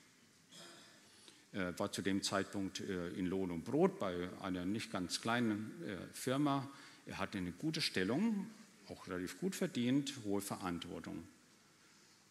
war 1.53 1.91
zu 1.91 2.03
dem 2.03 2.23
Zeitpunkt 2.23 2.81
äh, 2.81 3.09
in 3.11 3.27
Lohn 3.27 3.51
und 3.51 3.65
Brot 3.65 3.99
bei 3.99 4.29
einer 4.41 4.65
nicht 4.65 4.93
ganz 4.93 5.21
kleinen 5.21 5.83
äh, 5.83 5.97
Firma. 6.13 6.71
Er 7.07 7.19
hatte 7.19 7.39
eine 7.39 7.53
gute 7.53 7.81
Stellung, 7.81 8.47
auch 8.89 9.07
relativ 9.09 9.39
gut 9.41 9.57
verdient, 9.57 10.15
hohe 10.25 10.41
Verantwortung. 10.41 11.27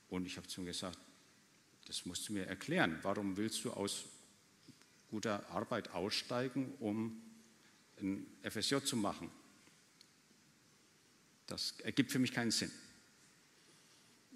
Und 0.10 0.25
ich 0.25 0.38
habe 0.38 0.47
zu 0.47 0.62
ihm 0.62 0.65
gesagt, 0.65 0.97
das 1.88 2.06
musst 2.06 2.30
du 2.30 2.34
mir 2.34 2.47
erklären. 2.47 2.97
Warum 3.02 3.36
willst 3.36 3.63
du 3.65 3.71
aus 3.71 4.06
guter 5.10 5.49
Arbeit 5.49 5.93
aussteigen, 5.93 6.73
um 6.80 7.21
ein 8.01 8.25
FSJ 8.43 8.77
zu 8.83 8.95
machen? 8.95 9.29
Das 11.47 11.79
ergibt 11.81 12.12
für 12.12 12.19
mich 12.19 12.31
keinen 12.31 12.51
Sinn 12.51 12.71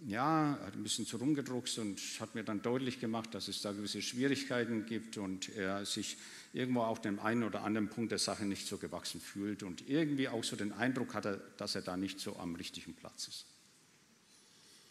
ja, 0.05 0.59
hat 0.61 0.75
ein 0.75 0.83
bisschen 0.83 1.05
zu 1.05 1.17
rumgedruckst 1.17 1.79
und 1.79 1.99
hat 2.19 2.35
mir 2.35 2.43
dann 2.43 2.61
deutlich 2.61 2.99
gemacht, 2.99 3.33
dass 3.33 3.47
es 3.47 3.61
da 3.61 3.71
gewisse 3.71 4.01
Schwierigkeiten 4.01 4.85
gibt 4.85 5.17
und 5.17 5.49
er 5.49 5.85
sich 5.85 6.17
irgendwo 6.51 6.81
auch 6.81 6.97
dem 6.97 7.19
einen 7.19 7.43
oder 7.43 7.63
anderen 7.63 7.89
Punkt 7.89 8.11
der 8.11 8.19
Sache 8.19 8.45
nicht 8.45 8.67
so 8.67 8.77
gewachsen 8.77 9.21
fühlt 9.21 9.63
und 9.63 9.87
irgendwie 9.89 10.27
auch 10.27 10.43
so 10.43 10.55
den 10.55 10.73
Eindruck 10.73 11.13
hatte, 11.13 11.41
dass 11.57 11.75
er 11.75 11.81
da 11.81 11.95
nicht 11.95 12.19
so 12.19 12.37
am 12.37 12.55
richtigen 12.55 12.93
Platz 12.93 13.27
ist. 13.27 13.45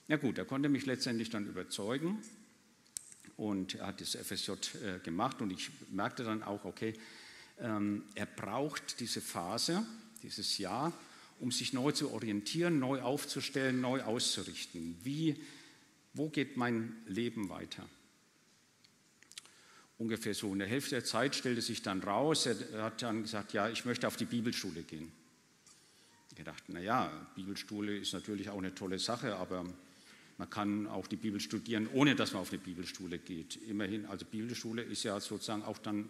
Ja 0.09 0.17
gut, 0.17 0.39
er 0.39 0.45
konnte 0.45 0.69
mich 0.69 0.87
letztendlich 0.87 1.31
dann 1.31 1.47
überzeugen 1.47 2.23
und 3.37 3.75
er 3.75 3.89
hat 3.89 4.01
das 4.01 4.17
FSJ 4.17 4.53
äh, 4.53 4.99
gemacht 5.03 5.41
und 5.43 5.51
ich 5.51 5.71
merkte 5.91 6.25
dann 6.25 6.43
auch, 6.43 6.65
okay, 6.65 6.95
er 7.63 8.27
braucht 8.27 8.99
diese 8.99 9.21
Phase, 9.21 9.87
dieses 10.23 10.59
Jahr, 10.59 10.93
um 11.39 11.53
sich 11.53 11.73
neu 11.73 11.93
zu 11.93 12.11
orientieren, 12.11 12.79
neu 12.79 13.01
aufzustellen, 13.03 13.81
neu 13.81 14.03
auszurichten. 14.03 14.97
Wie, 15.03 15.37
wo 16.13 16.29
geht 16.29 16.57
mein 16.57 16.97
Leben 17.07 17.49
weiter? 17.49 17.89
Ungefähr 19.99 20.35
so 20.35 20.53
in 20.53 20.59
der 20.59 20.69
Hälfte 20.69 20.97
der 20.97 21.05
Zeit 21.05 21.37
stellte 21.37 21.63
sich 21.63 21.83
dann 21.83 22.03
raus, 22.03 22.47
er 22.47 22.83
hat 22.83 23.03
dann 23.03 23.23
gesagt, 23.23 23.53
ja, 23.53 23.69
ich 23.69 23.85
möchte 23.85 24.09
auf 24.09 24.17
die 24.17 24.25
Bibelschule 24.25 24.83
gehen. 24.83 25.13
Ich 26.37 26.43
dachte, 26.43 26.73
naja, 26.73 27.13
Bibelschule 27.37 27.97
ist 27.97 28.13
natürlich 28.13 28.51
auch 28.51 28.59
eine 28.59 28.75
tolle 28.75 28.99
Sache, 28.99 29.37
aber 29.37 29.65
man 30.39 30.51
kann 30.51 30.89
auch 30.89 31.07
die 31.07 31.17
Bibel 31.17 31.39
studieren, 31.39 31.89
ohne 31.93 32.17
dass 32.17 32.33
man 32.33 32.43
auf 32.43 32.51
eine 32.51 32.59
Bibelschule 32.59 33.19
geht. 33.19 33.57
Immerhin, 33.69 34.07
also 34.07 34.25
Bibelschule 34.25 34.83
ist 34.83 35.05
ja 35.05 35.21
sozusagen 35.21 35.63
auch 35.63 35.79
dann 35.79 36.09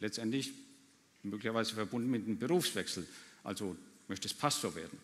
letztendlich 0.00 0.52
möglicherweise 1.22 1.74
verbunden 1.74 2.10
mit 2.10 2.24
einem 2.26 2.38
Berufswechsel. 2.38 3.06
Also 3.44 3.76
möchtest 4.08 4.38
Pastor 4.38 4.74
werden. 4.74 4.98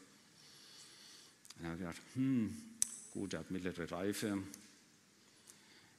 Dann 1.56 1.66
habe 1.66 1.76
ich 1.76 1.80
gedacht, 1.80 2.02
hm, 2.14 2.56
gut, 3.12 3.32
er 3.32 3.40
hat 3.40 3.50
mittlere 3.50 3.90
Reife. 3.90 4.42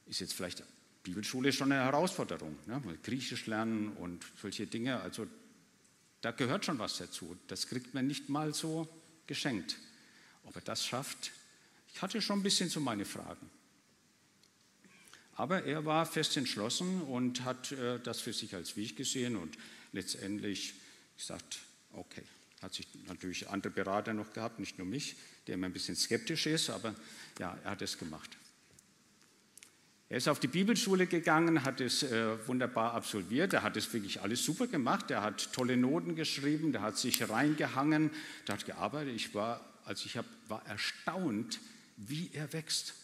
Ist 0.06 0.20
jetzt 0.20 0.34
vielleicht 0.34 0.62
Bibelschule 1.02 1.52
schon 1.52 1.72
eine 1.72 1.82
Herausforderung. 1.82 2.56
Ne? 2.66 2.82
Griechisch 3.02 3.46
lernen 3.46 3.92
und 3.96 4.24
solche 4.40 4.66
Dinge. 4.66 5.00
Also 5.00 5.26
da 6.20 6.32
gehört 6.32 6.64
schon 6.64 6.78
was 6.78 6.98
dazu. 6.98 7.36
Das 7.46 7.66
kriegt 7.66 7.94
man 7.94 8.06
nicht 8.06 8.28
mal 8.28 8.52
so 8.54 8.88
geschenkt. 9.26 9.78
Ob 10.44 10.56
er 10.56 10.62
das 10.62 10.84
schafft, 10.84 11.32
ich 11.92 12.02
hatte 12.02 12.20
schon 12.20 12.40
ein 12.40 12.42
bisschen 12.42 12.68
so 12.68 12.80
meine 12.80 13.04
Fragen. 13.04 13.50
Aber 15.38 15.62
er 15.62 15.84
war 15.84 16.04
fest 16.04 16.36
entschlossen 16.36 17.00
und 17.02 17.44
hat 17.44 17.70
äh, 17.70 18.00
das 18.00 18.20
für 18.20 18.32
sich 18.32 18.56
als 18.56 18.76
Weg 18.76 18.96
gesehen 18.96 19.36
und 19.36 19.56
letztendlich 19.92 20.74
gesagt, 21.16 21.60
okay, 21.92 22.24
hat 22.60 22.74
sich 22.74 22.88
natürlich 23.06 23.48
andere 23.48 23.72
Berater 23.72 24.12
noch 24.14 24.32
gehabt, 24.32 24.58
nicht 24.58 24.78
nur 24.78 24.86
mich, 24.88 25.14
der 25.46 25.54
immer 25.54 25.66
ein 25.66 25.72
bisschen 25.72 25.94
skeptisch 25.94 26.46
ist, 26.46 26.70
aber 26.70 26.92
ja, 27.38 27.56
er 27.62 27.70
hat 27.70 27.82
es 27.82 27.96
gemacht. 27.98 28.36
Er 30.08 30.16
ist 30.16 30.26
auf 30.26 30.40
die 30.40 30.48
Bibelschule 30.48 31.06
gegangen, 31.06 31.64
hat 31.64 31.80
es 31.80 32.02
äh, 32.02 32.48
wunderbar 32.48 32.94
absolviert, 32.94 33.52
er 33.52 33.62
hat 33.62 33.76
es 33.76 33.92
wirklich 33.92 34.20
alles 34.20 34.44
super 34.44 34.66
gemacht, 34.66 35.12
er 35.12 35.22
hat 35.22 35.52
tolle 35.52 35.76
Noten 35.76 36.16
geschrieben, 36.16 36.72
der 36.72 36.82
hat 36.82 36.98
sich 36.98 37.28
reingehangen, 37.28 38.10
der 38.48 38.56
hat 38.56 38.66
gearbeitet. 38.66 39.14
Ich 39.14 39.36
war, 39.36 39.64
also 39.84 40.04
ich 40.04 40.16
hab, 40.16 40.26
war 40.48 40.66
erstaunt, 40.66 41.60
wie 41.96 42.28
er 42.32 42.52
wächst. 42.52 42.94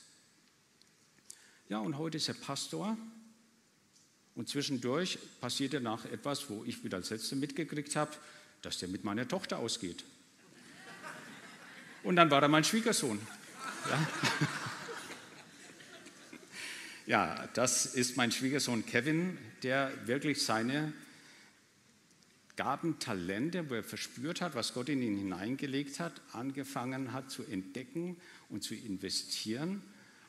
Ja, 1.71 1.79
und 1.79 1.97
heute 1.97 2.19
ist 2.19 2.29
er 2.29 2.35
Pastor 2.35 2.97
und 4.35 4.51
zwischendurch 4.51 5.19
passierte 5.41 5.81
nach 5.81 6.05
etwas, 6.05 6.51
wo 6.51 6.63
ich 6.67 6.85
wieder 6.85 6.99
als 6.99 7.09
Letzte 7.09 7.37
mitgekriegt 7.37 7.97
habe, 7.97 8.13
dass 8.61 8.79
der 8.79 8.89
mit 8.89 9.03
meiner 9.03 9.27
Tochter 9.27 9.59
ausgeht. 9.59 10.05
Und 12.03 12.17
dann 12.17 12.31
war 12.31 12.43
er 12.43 12.49
mein 12.49 12.65
Schwiegersohn. 12.65 13.19
Ja. 13.89 14.09
ja, 17.07 17.49
das 17.55 17.87
ist 17.87 18.19
mein 18.19 18.31
Schwiegersohn 18.31 18.85
Kevin, 18.85 19.39
der 19.63 19.91
wirklich 20.07 20.45
seine 20.45 20.93
Gaben, 22.57 22.99
Talente, 22.99 23.71
wo 23.71 23.75
er 23.75 23.83
verspürt 23.83 24.43
hat, 24.43 24.55
was 24.55 24.75
Gott 24.75 24.91
in 24.91 25.01
ihn 25.01 25.17
hineingelegt 25.17 25.99
hat, 25.99 26.21
angefangen 26.33 27.15
hat 27.15 27.31
zu 27.31 27.43
entdecken 27.43 28.19
und 28.51 28.63
zu 28.63 28.75
investieren. 28.75 29.83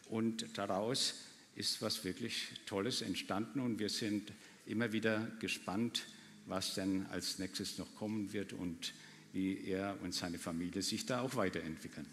Und 0.09 0.57
daraus 0.57 1.15
ist 1.55 1.81
was 1.81 2.03
wirklich 2.03 2.47
Tolles 2.65 3.01
entstanden 3.01 3.59
und 3.59 3.79
wir 3.79 3.89
sind 3.89 4.31
immer 4.65 4.91
wieder 4.91 5.19
gespannt, 5.39 6.05
was 6.45 6.75
denn 6.75 7.05
als 7.07 7.39
nächstes 7.39 7.77
noch 7.77 7.95
kommen 7.95 8.33
wird 8.33 8.53
und 8.53 8.93
wie 9.33 9.65
er 9.65 9.97
und 10.01 10.13
seine 10.13 10.37
Familie 10.37 10.81
sich 10.81 11.05
da 11.05 11.21
auch 11.21 11.35
weiterentwickeln. 11.35 12.07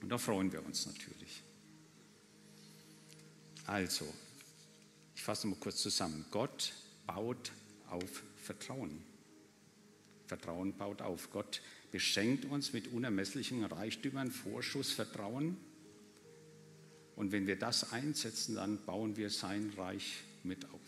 Und 0.00 0.08
da 0.08 0.18
freuen 0.18 0.52
wir 0.52 0.64
uns 0.64 0.86
natürlich. 0.86 1.42
Also, 3.66 4.12
ich 5.14 5.22
fasse 5.22 5.46
mal 5.46 5.56
kurz 5.58 5.78
zusammen. 5.78 6.24
Gott 6.30 6.72
baut 7.06 7.52
auf 7.88 8.22
Vertrauen. 8.36 9.02
Vertrauen 10.26 10.76
baut 10.76 11.02
auf. 11.02 11.30
Gott 11.30 11.62
beschenkt 11.90 12.44
uns 12.44 12.72
mit 12.72 12.88
unermesslichen 12.88 13.64
Reichtümern, 13.64 14.30
Vorschuss, 14.30 14.92
Vertrauen. 14.92 15.56
Und 17.16 17.32
wenn 17.32 17.46
wir 17.46 17.56
das 17.56 17.92
einsetzen, 17.92 18.56
dann 18.56 18.84
bauen 18.84 19.16
wir 19.16 19.30
sein 19.30 19.72
Reich 19.76 20.22
mit 20.42 20.64
auf. 20.66 20.80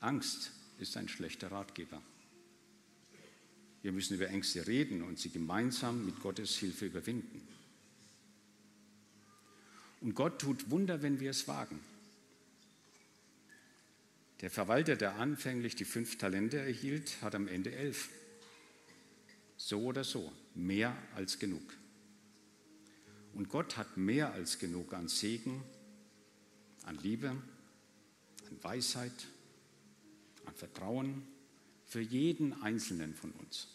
Angst 0.00 0.52
ist 0.78 0.96
ein 0.96 1.08
schlechter 1.08 1.50
Ratgeber. 1.50 2.02
Wir 3.82 3.92
müssen 3.92 4.14
über 4.14 4.28
Ängste 4.28 4.66
reden 4.66 5.02
und 5.02 5.18
sie 5.18 5.30
gemeinsam 5.30 6.04
mit 6.06 6.20
Gottes 6.20 6.56
Hilfe 6.56 6.86
überwinden. 6.86 7.40
Und 10.00 10.14
Gott 10.14 10.40
tut 10.40 10.70
Wunder, 10.70 11.02
wenn 11.02 11.20
wir 11.20 11.30
es 11.30 11.46
wagen. 11.48 11.80
Der 14.40 14.50
Verwalter, 14.50 14.96
der 14.96 15.16
anfänglich 15.16 15.76
die 15.76 15.84
fünf 15.84 16.18
Talente 16.18 16.58
erhielt, 16.58 17.22
hat 17.22 17.34
am 17.34 17.48
Ende 17.48 17.72
elf. 17.72 18.08
So 19.56 19.82
oder 19.82 20.04
so, 20.04 20.32
mehr 20.54 20.96
als 21.14 21.38
genug. 21.38 21.75
Und 23.36 23.50
Gott 23.50 23.76
hat 23.76 23.98
mehr 23.98 24.32
als 24.32 24.58
genug 24.58 24.94
an 24.94 25.08
Segen, 25.08 25.62
an 26.84 26.96
Liebe, 27.02 27.28
an 27.28 28.62
Weisheit, 28.62 29.12
an 30.46 30.54
Vertrauen 30.54 31.22
für 31.84 32.00
jeden 32.00 32.62
Einzelnen 32.62 33.14
von 33.14 33.32
uns. 33.32 33.68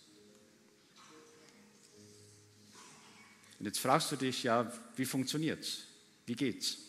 Und 3.59 3.67
jetzt 3.67 3.77
fragst 3.77 4.11
du 4.11 4.15
dich, 4.15 4.41
ja, 4.41 4.73
wie 4.95 5.05
funktioniert's? 5.05 5.83
Wie 6.25 6.33
geht's? 6.35 6.79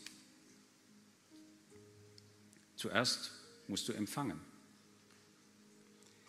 Zuerst 2.77 3.33
musst 3.69 3.87
du 3.87 3.93
empfangen. 3.93 4.41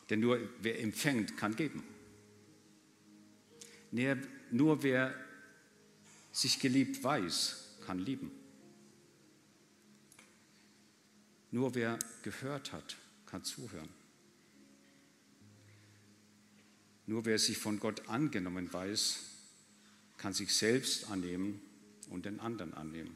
Denn 0.10 0.20
nur 0.20 0.42
wer 0.60 0.82
empfängt, 0.82 1.38
kann 1.38 1.56
geben. 1.56 1.86
Nur 4.52 4.84
wer 4.84 5.16
sich 6.34 6.60
geliebt 6.60 7.02
weiß, 7.02 7.78
kann 7.86 8.00
lieben. 8.00 8.32
Nur 11.52 11.76
wer 11.76 12.00
gehört 12.24 12.74
hat, 12.74 12.98
kann 13.28 13.44
zuhören. 13.44 13.90
Nur 17.06 17.26
wer 17.26 17.38
sich 17.38 17.58
von 17.58 17.80
Gott 17.80 18.10
angenommen 18.10 18.74
weiß, 18.74 19.20
kann 20.18 20.34
sich 20.34 20.54
selbst 20.54 21.10
annehmen 21.12 21.62
und 22.10 22.26
den 22.26 22.40
anderen 22.40 22.74
annehmen. 22.74 23.16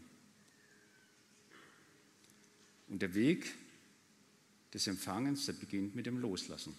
Und 2.90 3.02
der 3.02 3.16
Weg 3.16 3.52
des 4.74 4.88
Empfangens, 4.88 5.46
der 5.46 5.54
beginnt 5.54 5.96
mit 5.96 6.06
dem 6.06 6.20
Loslassen. 6.20 6.76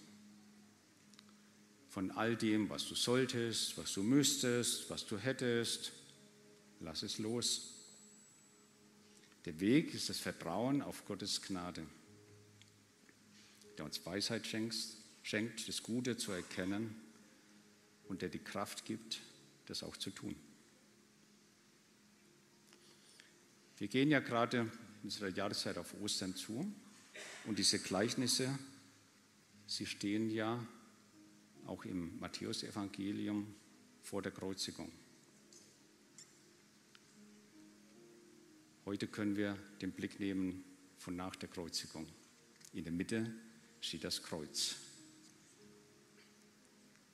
Von 1.89 2.11
all 2.11 2.37
dem, 2.37 2.69
was 2.69 2.87
du 2.87 2.95
solltest, 2.95 3.77
was 3.77 3.93
du 3.93 4.03
müsstest, 4.03 4.89
was 4.89 5.05
du 5.05 5.17
hättest, 5.17 5.91
lass 6.79 7.03
es 7.03 7.17
los. 7.17 7.73
Der 9.45 9.59
Weg 9.59 9.93
ist 9.93 10.09
das 10.09 10.19
Vertrauen 10.19 10.81
auf 10.81 11.05
Gottes 11.05 11.41
Gnade, 11.41 11.85
der 13.77 13.85
uns 13.85 14.05
Weisheit 14.05 14.45
schenkt, 14.47 15.67
das 15.67 15.83
Gute 15.83 16.17
zu 16.17 16.31
erkennen 16.31 16.95
und 18.07 18.21
der 18.21 18.29
die 18.29 18.39
Kraft 18.39 18.85
gibt, 18.85 19.21
das 19.67 19.83
auch 19.83 19.95
zu 19.97 20.09
tun. 20.11 20.35
Wir 23.77 23.87
gehen 23.87 24.09
ja 24.09 24.19
gerade 24.19 24.59
in 24.59 24.71
unserer 25.03 25.29
Jahreszeit 25.29 25.77
auf 25.77 25.93
Ostern 26.01 26.35
zu 26.35 26.69
und 27.45 27.57
diese 27.57 27.79
Gleichnisse, 27.79 28.59
sie 29.67 29.85
stehen 29.85 30.29
ja 30.29 30.65
auch 31.65 31.85
im 31.85 32.19
Matthäusevangelium 32.19 33.55
vor 34.01 34.21
der 34.21 34.33
Kreuzigung. 34.33 34.91
Heute 38.89 39.05
können 39.05 39.35
wir 39.35 39.55
den 39.83 39.91
Blick 39.91 40.19
nehmen 40.19 40.63
von 40.97 41.15
nach 41.15 41.35
der 41.35 41.47
Kreuzigung. 41.47 42.07
In 42.73 42.83
der 42.83 42.91
Mitte 42.91 43.31
steht 43.81 44.03
das 44.03 44.23
Kreuz. 44.23 44.77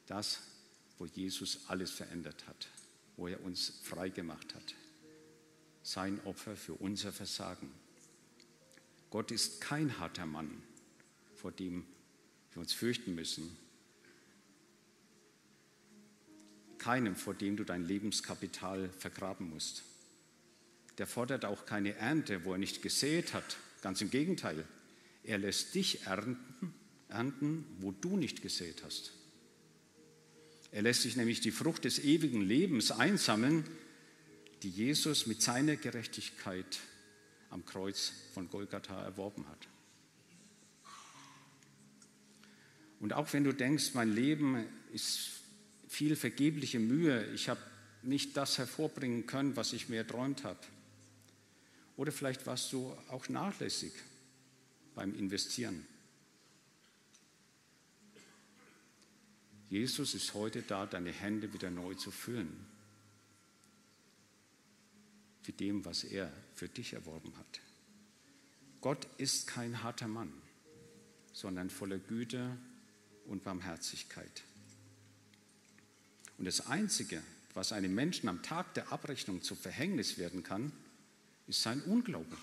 Das, 0.05 0.39
wo 0.97 1.05
Jesus 1.05 1.67
alles 1.67 1.91
verändert 1.91 2.47
hat, 2.47 2.69
wo 3.17 3.27
er 3.27 3.43
uns 3.43 3.73
frei 3.83 4.07
gemacht 4.07 4.55
hat. 4.55 4.73
Sein 5.83 6.21
Opfer 6.23 6.55
für 6.55 6.75
unser 6.75 7.11
Versagen. 7.11 7.69
Gott 9.09 9.31
ist 9.31 9.59
kein 9.59 9.99
harter 9.99 10.25
Mann, 10.25 10.63
vor 11.35 11.51
dem 11.51 11.85
wir 12.53 12.61
uns 12.61 12.71
fürchten 12.71 13.15
müssen. 13.15 13.53
Keinem, 16.77 17.17
vor 17.17 17.33
dem 17.33 17.57
du 17.57 17.65
dein 17.65 17.83
Lebenskapital 17.83 18.88
vergraben 18.91 19.49
musst. 19.49 19.83
Der 20.97 21.08
fordert 21.08 21.45
auch 21.45 21.65
keine 21.65 21.95
Ernte, 21.95 22.45
wo 22.45 22.53
er 22.53 22.58
nicht 22.58 22.81
gesät 22.81 23.34
hat. 23.34 23.58
Ganz 23.81 24.01
im 24.01 24.10
Gegenteil. 24.10 24.65
Er 25.23 25.38
lässt 25.38 25.75
dich 25.75 26.03
ernten, 26.03 26.73
ernten, 27.10 27.65
wo 27.79 27.91
du 27.91 28.17
nicht 28.17 28.41
gesät 28.41 28.84
hast. 28.84 29.13
Er 30.71 30.81
lässt 30.81 31.03
sich 31.03 31.15
nämlich 31.15 31.41
die 31.41 31.51
Frucht 31.51 31.86
des 31.86 31.99
ewigen 31.99 32.41
Lebens 32.41 32.91
einsammeln, 32.91 33.63
die 34.63 34.69
Jesus 34.69 35.25
mit 35.25 35.41
seiner 35.41 35.75
Gerechtigkeit 35.75 36.79
am 37.49 37.65
Kreuz 37.65 38.12
von 38.34 38.49
Golgatha 38.49 39.03
erworben 39.03 39.47
hat. 39.47 39.67
Und 42.99 43.13
auch 43.13 43.31
wenn 43.34 43.43
du 43.43 43.53
denkst, 43.53 43.93
mein 43.93 44.13
Leben 44.13 44.65
ist 44.91 45.29
viel 45.88 46.15
vergebliche 46.15 46.79
Mühe, 46.79 47.25
ich 47.34 47.49
habe 47.49 47.62
nicht 48.01 48.36
das 48.38 48.58
hervorbringen 48.58 49.25
können, 49.25 49.55
was 49.55 49.73
ich 49.73 49.89
mir 49.89 49.97
erträumt 49.97 50.43
habe. 50.43 50.60
Oder 51.97 52.12
vielleicht 52.12 52.45
warst 52.45 52.73
du 52.73 52.95
auch 53.10 53.29
nachlässig 53.29 53.93
beim 54.95 55.15
Investieren. 55.15 55.86
Jesus 59.69 60.13
ist 60.13 60.34
heute 60.34 60.62
da, 60.62 60.86
deine 60.86 61.12
Hände 61.12 61.51
wieder 61.53 61.71
neu 61.71 61.95
zu 61.95 62.12
füllen. 62.12 62.65
Für 65.41 65.53
dem, 65.53 65.86
was 65.86 66.03
er 66.03 66.31
für 66.53 66.67
dich 66.67 66.93
erworben 66.93 67.36
hat. 67.38 67.62
Gott 68.81 69.08
ist 69.17 69.47
kein 69.47 69.84
harter 69.84 70.08
Mann, 70.08 70.31
sondern 71.34 71.69
voller 71.69 71.97
Güte 71.97 72.58
und 73.25 73.43
Barmherzigkeit. 73.43 74.43
Und 76.38 76.45
das 76.45 76.67
Einzige, 76.67 77.21
was 77.53 77.71
einem 77.71 77.95
Menschen 77.95 78.29
am 78.29 78.43
Tag 78.43 78.73
der 78.73 78.91
Abrechnung 78.91 79.41
zu 79.41 79.55
Verhängnis 79.55 80.17
werden 80.17 80.43
kann, 80.43 80.71
ist 81.47 81.62
sein 81.62 81.81
Unglaube. 81.84 82.38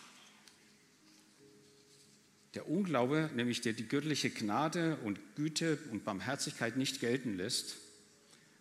Der 2.55 2.69
Unglaube, 2.69 3.31
nämlich 3.35 3.63
der 3.63 3.73
die 3.73 3.89
göttliche 3.89 4.31
Gnade 4.31 4.97
und 5.05 5.19
Güte 5.37 5.79
und 5.91 6.05
Barmherzigkeit 6.05 6.77
nicht 6.77 7.01
gelten 7.01 7.37
lässt, 7.37 7.77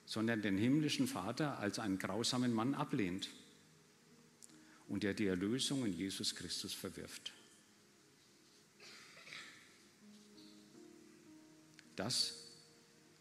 sondern 0.05 0.41
den 0.41 0.57
himmlischen 0.57 1.07
Vater 1.07 1.59
als 1.59 1.79
einen 1.79 1.99
grausamen 1.99 2.53
Mann 2.53 2.73
ablehnt 2.73 3.29
und 4.87 5.03
der 5.03 5.13
die 5.13 5.27
Erlösung 5.27 5.85
in 5.85 5.93
Jesus 5.93 6.35
Christus 6.35 6.73
verwirft. 6.73 7.33
Das 11.95 12.35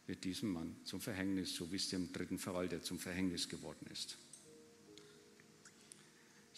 wird 0.06 0.24
diesem 0.24 0.52
Mann 0.52 0.76
zum 0.85 1.00
Verhängnis, 1.00 1.54
so 1.54 1.70
wie 1.70 1.76
es 1.76 1.88
dem 1.88 2.12
dritten 2.12 2.38
Verwalter 2.38 2.83
zum 2.83 2.98
Verhängnis 2.98 3.48
geworden 3.48 3.87
ist. 3.92 4.16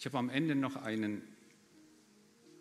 Ich 0.03 0.05
habe 0.05 0.17
am 0.17 0.29
Ende 0.29 0.53
noch 0.53 0.75
einen, 0.75 1.21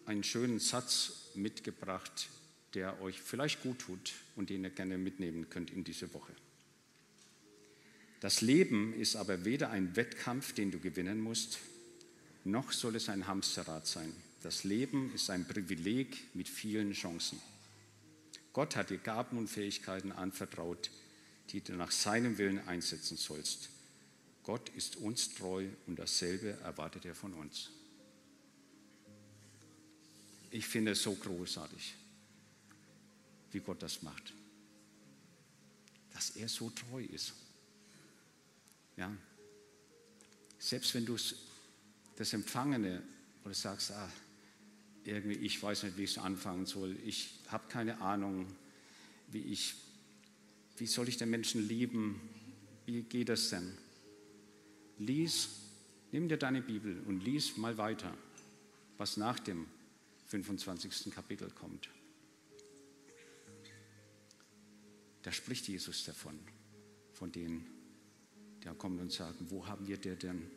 einen 0.07 0.23
schönen 0.23 0.61
Satz 0.61 1.33
mitgebracht, 1.35 2.29
der 2.75 3.03
euch 3.03 3.21
vielleicht 3.21 3.65
gut 3.65 3.81
tut 3.81 4.13
und 4.37 4.49
den 4.49 4.63
ihr 4.63 4.71
gerne 4.71 4.97
mitnehmen 4.97 5.51
könnt 5.51 5.73
in 5.73 5.83
diese 5.83 6.15
Woche. 6.15 6.33
Das 8.21 8.43
Leben 8.43 8.95
ist 8.95 9.17
aber 9.17 9.45
weder 9.45 9.71
ein 9.71 9.97
Wettkampf, 9.97 10.53
den 10.53 10.71
du 10.71 10.79
gewinnen 10.79 11.21
musst, 11.21 11.59
noch 12.45 12.71
soll 12.71 12.95
es 12.95 13.09
ein 13.09 13.27
Hamsterrad 13.27 13.89
sein. 13.89 14.13
Das 14.45 14.63
Leben 14.63 15.13
ist 15.13 15.29
ein 15.29 15.45
Privileg 15.45 16.17
mit 16.35 16.49
vielen 16.49 16.93
Chancen. 16.93 17.41
Gott 18.53 18.77
hat 18.77 18.91
dir 18.91 18.99
Gaben 18.99 19.37
und 19.37 19.49
Fähigkeiten 19.49 20.13
anvertraut, 20.13 20.93
die 21.51 21.61
du 21.61 21.73
nach 21.73 21.91
seinem 21.91 22.39
Willen 22.39 22.61
einsetzen 22.69 23.17
sollst. 23.17 23.69
Gott 24.43 24.69
ist 24.71 24.97
uns 24.97 25.35
treu 25.35 25.69
und 25.87 25.99
dasselbe 25.99 26.59
erwartet 26.63 27.05
er 27.05 27.15
von 27.15 27.33
uns. 27.35 27.71
Ich 30.51 30.67
finde 30.67 30.93
es 30.93 31.03
so 31.03 31.15
großartig, 31.15 31.95
wie 33.53 33.61
Gott 33.61 33.83
das 33.83 34.03
macht. 34.03 34.35
Dass 36.13 36.31
er 36.31 36.49
so 36.49 36.71
treu 36.71 37.05
ist. 37.05 37.33
Ja. 38.97 39.11
Selbst 40.59 40.95
wenn 40.95 41.07
du 41.07 41.17
das 42.17 42.33
Empfangene 42.33 43.03
oder 43.45 43.55
sagst, 43.55 43.93
ah, 43.93 44.13
irgendwie, 45.05 45.37
ich 45.37 45.63
weiß 45.63 45.85
nicht, 45.85 45.97
wie 45.97 46.05
ich 46.05 46.13
es 46.13 46.19
anfangen 46.19 46.67
soll, 46.67 46.97
ich 47.05 47.39
habe 47.49 47.65
keine 47.69 48.01
Ahnung, 48.01 48.47
wie 49.29 49.41
ich, 49.41 49.75
wie 50.77 50.87
soll 50.87 51.09
ich 51.09 51.17
den 51.17 51.31
Menschen 51.31 51.67
lieben, 51.67 52.21
wie 52.87 53.03
geht 53.03 53.29
das 53.29 53.49
denn? 53.49 53.77
Lies, 54.99 55.49
nimm 56.13 56.29
dir 56.29 56.37
deine 56.37 56.63
Bibel 56.63 57.01
und 57.07 57.21
lies 57.21 57.57
mal 57.57 57.77
weiter, 57.79 58.17
was 58.99 59.17
nach 59.17 59.39
dem 59.39 59.67
25. 60.27 61.13
Kapitel 61.13 61.51
kommt. 61.51 61.89
Da 65.23 65.31
spricht 65.31 65.69
Jesus 65.69 66.05
davon, 66.05 66.39
von 67.13 67.31
denen, 67.31 67.67
die 68.63 68.69
kommen 68.77 68.99
und 68.99 69.13
sagen, 69.13 69.47
wo 69.51 69.67
haben 69.67 69.87
wir 69.87 69.97
dir 69.97 70.17
denn 70.17 70.51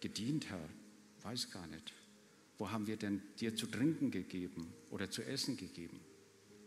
gedient, 0.00 0.48
Herr? 0.50 0.68
Weiß 1.22 1.50
gar 1.50 1.66
nicht. 1.66 1.92
Wo 2.56 2.70
haben 2.70 2.86
wir 2.86 2.96
denn 2.96 3.22
dir 3.38 3.54
zu 3.54 3.66
trinken 3.66 4.10
gegeben 4.10 4.72
oder 4.90 5.10
zu 5.10 5.22
essen 5.24 5.56
gegeben? 5.56 6.00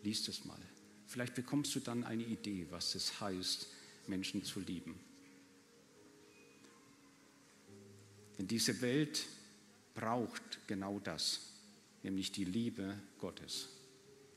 Lies 0.04 0.24
das 0.24 0.46
mal. 0.46 0.60
Vielleicht 1.08 1.36
bekommst 1.36 1.76
du 1.76 1.82
dann 1.82 2.06
eine 2.06 2.24
Idee, 2.24 2.68
was 2.70 2.96
es 2.96 3.20
heißt, 3.20 3.68
Menschen 4.08 4.44
zu 4.44 4.62
lieben. 4.62 4.98
Denn 8.38 8.48
diese 8.48 8.82
Welt 8.82 9.26
braucht 9.94 10.68
genau 10.68 11.00
das, 11.00 11.42
nämlich 12.04 12.32
die 12.32 12.46
Liebe 12.46 12.98
Gottes. 13.20 13.70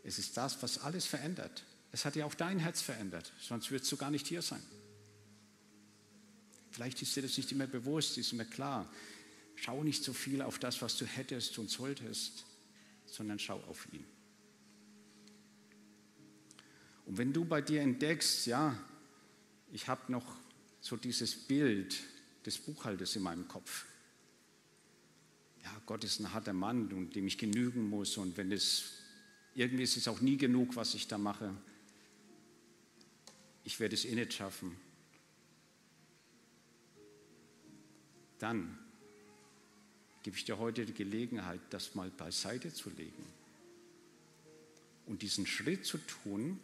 Es 0.03 0.19
ist 0.19 0.37
das, 0.37 0.63
was 0.63 0.79
alles 0.79 1.07
verändert. 1.07 1.65
Es 1.93 2.05
hat 2.05 2.17
ja 2.17 2.27
auch 2.27 2.35
dein 2.35 2.59
Herz 2.59 2.83
verändert, 2.83 3.33
sonst 3.41 3.71
würdest 3.71 3.91
du 3.93 3.97
gar 3.97 4.11
nicht 4.11 4.27
hier 4.27 4.43
sein. 4.43 4.63
Vielleicht 6.71 7.01
ist 7.03 7.15
dir 7.15 7.23
das 7.23 7.37
nicht 7.37 7.53
immer 7.53 7.69
bewusst, 7.69 8.19
ist 8.19 8.33
immer 8.33 8.45
klar. 8.45 8.91
Schau 9.55 9.85
nicht 9.85 10.03
so 10.03 10.13
viel 10.13 10.43
auf 10.43 10.59
das, 10.59 10.83
was 10.83 10.97
du 10.97 11.07
hättest 11.07 11.57
und 11.59 11.71
solltest, 11.71 12.45
sondern 13.07 13.39
schau 13.39 13.61
auf 13.69 13.87
ihn. 13.93 14.05
Und 17.07 17.19
wenn 17.19 17.33
du 17.33 17.45
bei 17.45 17.61
dir 17.61 17.81
entdeckst, 17.81 18.47
ja, 18.47 18.77
ich 19.73 19.87
habe 19.89 20.11
noch 20.11 20.37
so 20.81 20.97
dieses 20.97 21.37
Bild 21.37 21.97
des 22.45 22.59
Buchhalters 22.59 23.17
in 23.17 23.23
meinem 23.23 23.49
Kopf. 23.49 23.87
Ja, 25.63 25.83
Gott 25.87 26.05
ist 26.05 26.21
ein 26.21 26.33
harter 26.33 26.53
Mann, 26.53 26.89
dem 27.11 27.27
ich 27.27 27.39
genügen 27.39 27.89
muss. 27.89 28.17
Und 28.17 28.37
wenn 28.37 28.53
es 28.53 28.93
irgendwie 29.55 29.85
ist 29.85 29.97
es 29.97 30.09
auch 30.09 30.21
nie 30.21 30.37
genug, 30.37 30.77
was 30.77 30.95
ich 30.95 31.07
da 31.07 31.17
mache. 31.17 31.55
Ich 33.63 33.81
werde 33.81 33.95
es 33.95 34.05
eh 34.05 34.15
nicht 34.15 34.35
schaffen. 34.35 34.77
Dann 38.39 38.79
gebe 40.23 40.37
ich 40.37 40.45
dir 40.45 40.59
heute 40.59 40.85
die 40.85 40.93
Gelegenheit, 40.93 41.61
das 41.71 41.95
mal 41.95 42.11
beiseite 42.11 42.73
zu 42.73 42.91
legen 42.91 43.25
und 45.07 45.23
diesen 45.23 45.47
Schritt 45.47 45.87
zu 45.87 45.99
tun, 45.99 46.59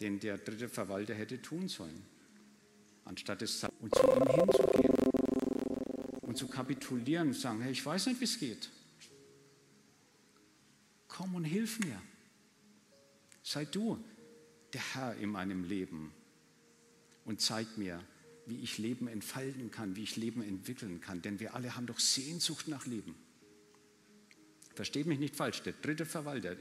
den 0.00 0.20
der 0.20 0.38
dritte 0.38 0.68
Verwalter 0.68 1.14
hätte 1.14 1.42
tun 1.42 1.68
sollen, 1.68 2.02
anstatt 3.08 3.42
es 3.42 3.64
und 3.80 3.94
zu 3.94 4.02
ihm 4.02 4.26
hinzugehen 4.28 4.94
und 6.22 6.36
zu 6.36 6.46
kapitulieren 6.46 7.28
und 7.28 7.34
sagen, 7.34 7.60
hey, 7.62 7.72
ich 7.72 7.84
weiß 7.84 8.06
nicht, 8.06 8.20
wie 8.20 8.24
es 8.24 8.38
geht. 8.38 8.70
Komm 11.08 11.34
und 11.34 11.44
hilf 11.44 11.80
mir. 11.80 12.00
Sei 13.42 13.64
du 13.64 13.98
der 14.74 14.82
Herr 14.94 15.16
in 15.16 15.30
meinem 15.30 15.64
Leben 15.64 16.12
und 17.24 17.40
zeig 17.40 17.78
mir, 17.78 18.04
wie 18.46 18.60
ich 18.60 18.78
Leben 18.78 19.08
entfalten 19.08 19.70
kann, 19.70 19.96
wie 19.96 20.02
ich 20.02 20.16
Leben 20.16 20.42
entwickeln 20.42 21.00
kann. 21.00 21.22
Denn 21.22 21.40
wir 21.40 21.54
alle 21.54 21.74
haben 21.74 21.86
doch 21.86 21.98
Sehnsucht 21.98 22.68
nach 22.68 22.86
Leben. 22.86 23.14
Versteht 24.74 25.06
mich 25.06 25.18
nicht 25.18 25.34
falsch, 25.34 25.62
der 25.62 25.72
dritte 25.72 26.06
Verwalter, 26.06 26.56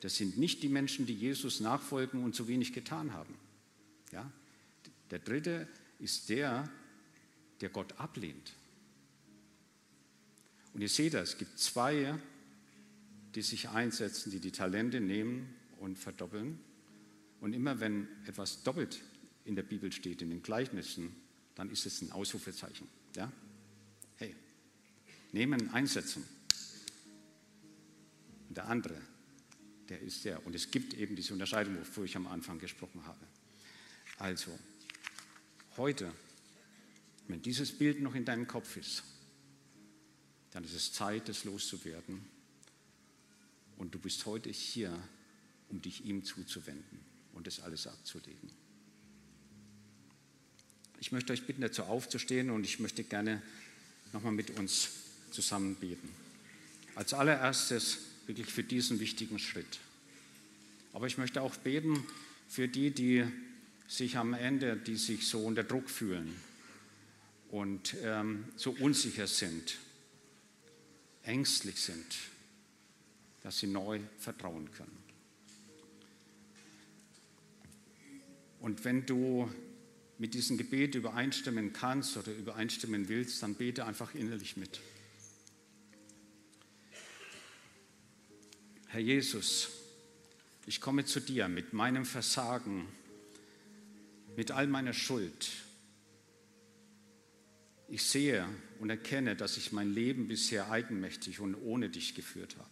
das 0.00 0.16
sind 0.16 0.38
nicht 0.38 0.62
die 0.62 0.68
Menschen, 0.70 1.04
die 1.06 1.14
Jesus 1.14 1.60
nachfolgen 1.60 2.24
und 2.24 2.34
zu 2.34 2.48
wenig 2.48 2.72
getan 2.72 3.12
haben. 3.12 3.34
Ja? 4.12 4.30
Der 5.10 5.18
dritte 5.18 5.68
ist 6.00 6.28
der, 6.28 6.68
der 7.60 7.68
Gott 7.68 7.98
ablehnt. 7.98 8.54
Und 10.72 10.80
ihr 10.80 10.88
seht 10.88 11.14
das, 11.14 11.30
es 11.30 11.38
gibt 11.38 11.58
zwei, 11.58 12.18
die 13.34 13.42
sich 13.42 13.68
einsetzen, 13.68 14.30
die 14.30 14.40
die 14.40 14.52
Talente 14.52 15.00
nehmen 15.00 15.54
und 15.78 15.98
verdoppeln. 15.98 16.58
Und 17.40 17.52
immer 17.52 17.80
wenn 17.80 18.08
etwas 18.26 18.62
doppelt 18.62 19.00
in 19.44 19.54
der 19.56 19.62
Bibel 19.62 19.92
steht, 19.92 20.22
in 20.22 20.30
den 20.30 20.42
Gleichnissen, 20.42 21.14
dann 21.54 21.70
ist 21.70 21.86
es 21.86 22.02
ein 22.02 22.12
Ausrufezeichen. 22.12 22.88
Ja? 23.16 23.30
Hey, 24.16 24.34
nehmen, 25.32 25.70
einsetzen. 25.70 26.24
Und 28.48 28.56
der 28.56 28.68
andere, 28.68 29.00
der 29.88 30.00
ist 30.00 30.24
der. 30.24 30.44
Und 30.46 30.54
es 30.54 30.70
gibt 30.70 30.94
eben 30.94 31.16
diese 31.16 31.32
Unterscheidung, 31.32 31.78
wovor 31.78 32.04
ich 32.04 32.16
am 32.16 32.26
Anfang 32.26 32.58
gesprochen 32.58 33.04
habe. 33.06 33.26
Also, 34.18 34.56
heute, 35.76 36.12
wenn 37.28 37.42
dieses 37.42 37.72
Bild 37.72 38.00
noch 38.00 38.14
in 38.14 38.24
deinem 38.24 38.46
Kopf 38.46 38.76
ist, 38.76 39.02
dann 40.52 40.64
ist 40.64 40.74
es 40.74 40.92
Zeit, 40.92 41.28
es 41.28 41.44
loszuwerden. 41.44 42.20
Und 43.78 43.94
du 43.94 43.98
bist 43.98 44.26
heute 44.26 44.50
hier, 44.50 44.96
um 45.68 45.80
dich 45.80 46.04
ihm 46.04 46.24
zuzuwenden 46.24 47.00
und 47.32 47.46
das 47.46 47.60
alles 47.60 47.86
abzulegen. 47.86 48.50
Ich 50.98 51.12
möchte 51.12 51.32
euch 51.32 51.46
bitten, 51.46 51.62
dazu 51.62 51.84
aufzustehen 51.84 52.50
und 52.50 52.64
ich 52.64 52.78
möchte 52.78 53.04
gerne 53.04 53.40
nochmal 54.12 54.32
mit 54.32 54.50
uns 54.58 54.90
zusammen 55.30 55.76
beten. 55.76 56.08
Als 56.94 57.14
allererstes 57.14 57.98
wirklich 58.26 58.48
für 58.48 58.64
diesen 58.64 59.00
wichtigen 59.00 59.38
Schritt. 59.38 59.78
Aber 60.92 61.06
ich 61.06 61.16
möchte 61.16 61.40
auch 61.40 61.56
beten 61.56 62.04
für 62.48 62.68
die, 62.68 62.90
die 62.90 63.24
sich 63.90 64.16
am 64.16 64.34
Ende, 64.34 64.76
die 64.76 64.94
sich 64.94 65.26
so 65.26 65.44
unter 65.44 65.64
Druck 65.64 65.90
fühlen 65.90 66.36
und 67.50 67.96
ähm, 68.04 68.44
so 68.54 68.70
unsicher 68.70 69.26
sind, 69.26 69.78
ängstlich 71.24 71.80
sind, 71.80 72.06
dass 73.42 73.58
sie 73.58 73.66
neu 73.66 73.98
vertrauen 74.16 74.70
können. 74.70 74.96
Und 78.60 78.84
wenn 78.84 79.06
du 79.06 79.52
mit 80.18 80.34
diesem 80.34 80.56
Gebet 80.56 80.94
übereinstimmen 80.94 81.72
kannst 81.72 82.16
oder 82.16 82.32
übereinstimmen 82.32 83.08
willst, 83.08 83.42
dann 83.42 83.56
bete 83.56 83.86
einfach 83.86 84.14
innerlich 84.14 84.56
mit. 84.56 84.80
Herr 88.86 89.00
Jesus, 89.00 89.70
ich 90.66 90.80
komme 90.80 91.04
zu 91.06 91.18
dir 91.18 91.48
mit 91.48 91.72
meinem 91.72 92.04
Versagen, 92.04 92.86
mit 94.40 94.52
all 94.52 94.66
meiner 94.66 94.94
Schuld. 94.94 95.50
Ich 97.88 98.04
sehe 98.04 98.48
und 98.78 98.88
erkenne, 98.88 99.36
dass 99.36 99.58
ich 99.58 99.70
mein 99.70 99.92
Leben 99.92 100.28
bisher 100.28 100.70
eigenmächtig 100.70 101.40
und 101.40 101.54
ohne 101.56 101.90
dich 101.90 102.14
geführt 102.14 102.56
habe. 102.56 102.70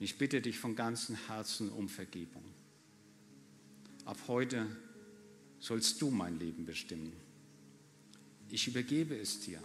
Ich 0.00 0.18
bitte 0.18 0.40
dich 0.40 0.58
von 0.58 0.74
ganzem 0.74 1.14
Herzen 1.28 1.68
um 1.68 1.88
Vergebung. 1.88 2.42
Ab 4.06 4.18
heute 4.26 4.66
sollst 5.60 6.02
du 6.02 6.10
mein 6.10 6.40
Leben 6.40 6.66
bestimmen. 6.66 7.12
Ich 8.48 8.66
übergebe 8.66 9.16
es 9.16 9.38
dir. 9.38 9.62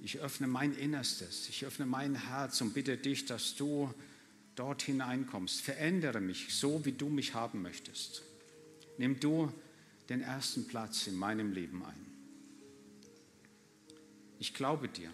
Ich 0.00 0.18
öffne 0.20 0.46
mein 0.46 0.74
Innerstes, 0.74 1.50
ich 1.50 1.66
öffne 1.66 1.84
mein 1.84 2.14
Herz 2.14 2.62
und 2.62 2.72
bitte 2.72 2.96
dich, 2.96 3.26
dass 3.26 3.54
du 3.54 3.92
dort 4.54 4.82
hineinkommst. 4.82 5.60
Verändere 5.60 6.20
mich 6.20 6.54
so, 6.54 6.84
wie 6.84 6.92
du 6.92 7.08
mich 7.08 7.34
haben 7.34 7.62
möchtest. 7.62 8.22
Nimm 8.98 9.18
du 9.20 9.52
den 10.08 10.20
ersten 10.20 10.66
Platz 10.66 11.06
in 11.06 11.16
meinem 11.16 11.52
Leben 11.52 11.84
ein. 11.84 12.06
Ich 14.38 14.54
glaube 14.54 14.88
dir, 14.88 15.10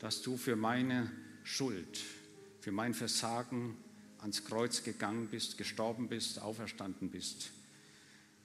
dass 0.00 0.22
du 0.22 0.36
für 0.36 0.56
meine 0.56 1.10
Schuld, 1.42 2.00
für 2.60 2.72
mein 2.72 2.94
Versagen 2.94 3.76
ans 4.18 4.44
Kreuz 4.44 4.82
gegangen 4.82 5.28
bist, 5.28 5.58
gestorben 5.58 6.08
bist, 6.08 6.40
auferstanden 6.40 7.10
bist, 7.10 7.50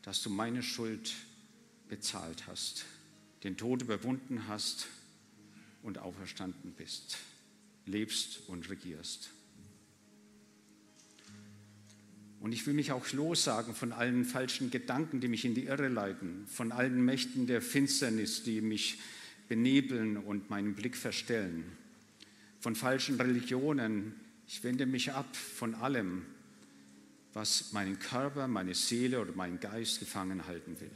dass 0.02 0.22
du 0.22 0.30
meine 0.30 0.62
Schuld 0.62 1.14
bezahlt 1.88 2.48
hast, 2.48 2.86
den 3.44 3.58
Tod 3.58 3.82
überwunden 3.82 4.48
hast 4.48 4.88
und 5.82 5.98
auferstanden 5.98 6.74
bist, 6.74 7.18
lebst 7.86 8.48
und 8.48 8.70
regierst. 8.70 9.32
Und 12.40 12.54
ich 12.54 12.66
will 12.66 12.74
mich 12.74 12.92
auch 12.92 13.12
lossagen 13.12 13.76
von 13.76 13.92
allen 13.92 14.24
falschen 14.24 14.72
Gedanken, 14.72 15.20
die 15.20 15.28
mich 15.28 15.44
in 15.44 15.56
die 15.56 15.66
Irre 15.66 15.90
leiten, 15.90 16.46
von 16.48 16.72
allen 16.72 17.04
Mächten 17.04 17.48
der 17.48 17.62
Finsternis, 17.62 18.44
die 18.44 18.62
mich 18.62 19.00
benebeln 19.50 20.18
und 20.18 20.50
meinen 20.50 20.74
Blick 20.74 20.96
verstellen, 20.96 21.66
von 22.60 22.76
falschen 22.76 23.20
Religionen, 23.20 24.14
ich 24.48 24.64
wende 24.64 24.86
mich 24.86 25.14
ab 25.14 25.36
von 25.36 25.76
allem, 25.76 26.26
was 27.34 27.74
meinen 27.74 28.00
Körper, 28.00 28.48
meine 28.48 28.74
Seele 28.74 29.22
oder 29.22 29.34
meinen 29.34 29.60
Geist 29.60 30.00
gefangen 30.00 30.46
halten 30.48 30.80
will. 30.80 30.92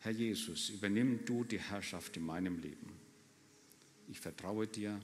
Herr 0.00 0.12
Jesus, 0.12 0.70
übernimm 0.70 1.24
du 1.24 1.44
die 1.44 1.60
Herrschaft 1.60 2.16
in 2.16 2.24
meinem 2.24 2.58
Leben. 2.58 2.92
Ich 4.08 4.20
vertraue 4.20 4.66
dir 4.66 5.00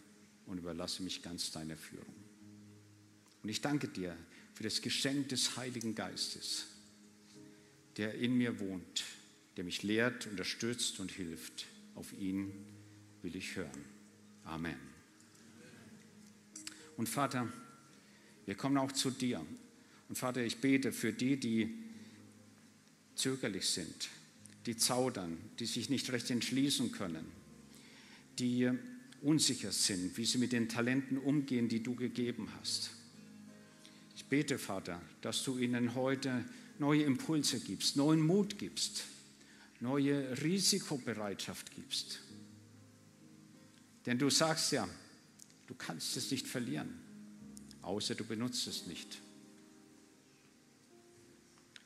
und 0.47 0.59
überlasse 0.59 1.03
mich 1.03 1.23
ganz 1.23 1.51
deiner 1.51 1.77
Führung. 1.77 2.28
Und 3.43 3.49
ich 3.49 3.61
danke 3.61 3.89
dir 3.89 4.17
für 4.55 4.65
das 4.65 4.83
Geschenk 4.83 5.29
des 5.29 5.57
Heiligen 5.57 5.95
Geistes, 5.95 6.67
der 7.97 8.15
in 8.15 8.37
mir 8.37 8.59
wohnt, 8.61 9.05
der 9.57 9.65
mich 9.65 9.83
lehrt, 9.83 10.27
unterstützt 10.27 11.01
und 11.01 11.13
hilft. 11.13 11.67
Auf 11.95 12.13
ihn 12.13 12.53
will 13.23 13.37
ich 13.37 13.57
hören. 13.57 13.85
Amen. 14.45 14.77
Und 16.97 17.09
Vater, 17.09 17.53
wir 18.47 18.55
kommen 18.55 18.77
auch 18.79 18.93
zu 18.93 19.11
dir. 19.11 19.45
Und 20.09 20.17
Vater, 20.17 20.43
ich 20.43 20.59
bete 20.59 20.91
für 20.91 21.13
die, 21.13 21.39
die 21.39 21.75
zögerlich 23.15 23.67
sind, 23.67 24.09
die 24.67 24.77
zaudern, 24.77 25.39
die 25.59 25.67
sich 25.67 25.91
nicht 25.91 26.11
recht 26.11 26.31
entschließen 26.31 26.93
können, 26.93 27.27
die 28.39 28.71
unsicher 29.21 29.73
sind, 29.73 30.17
wie 30.17 30.25
sie 30.25 30.39
mit 30.39 30.53
den 30.53 30.69
Talenten 30.69 31.19
umgehen, 31.19 31.69
die 31.69 31.83
du 31.83 31.95
gegeben 31.95 32.49
hast. 32.59 32.91
Bete, 34.29 34.59
Vater, 34.59 35.01
dass 35.21 35.43
du 35.45 35.59
ihnen 35.59 35.95
heute 35.95 36.45
neue 36.79 37.03
Impulse 37.03 37.61
gibst, 37.61 37.97
neuen 37.97 38.21
Mut 38.21 38.59
gibst, 38.59 39.05
neue 39.81 40.43
Risikobereitschaft 40.43 41.75
gibst. 41.75 42.21
Denn 44.07 44.19
du 44.19 44.31
sagst 44.31 44.73
ja, 44.73 44.89
Du 45.69 45.75
kannst 45.75 46.17
es 46.17 46.31
nicht 46.31 46.49
verlieren, 46.49 46.89
außer 47.83 48.15
du 48.15 48.25
benutzt 48.25 48.67
es 48.67 48.87
nicht. 48.87 49.21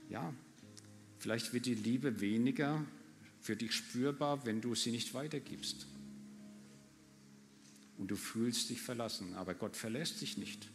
Ja, 0.09 0.33
vielleicht 1.19 1.53
wird 1.53 1.67
die 1.67 1.75
Liebe 1.75 2.21
weniger 2.21 2.87
für 3.41 3.57
dich 3.57 3.75
spürbar, 3.75 4.47
wenn 4.47 4.61
du 4.61 4.77
sie 4.77 4.93
nicht 4.93 5.15
weitergibst. 5.15 5.89
Und 7.99 8.09
du 8.09 8.15
fühlst 8.15 8.71
dich 8.71 8.81
verlassen, 8.81 9.35
aber 9.35 9.55
Gott 9.55 9.77
verlässt 9.77 10.21
dich 10.21 10.39
nicht. 10.39 10.69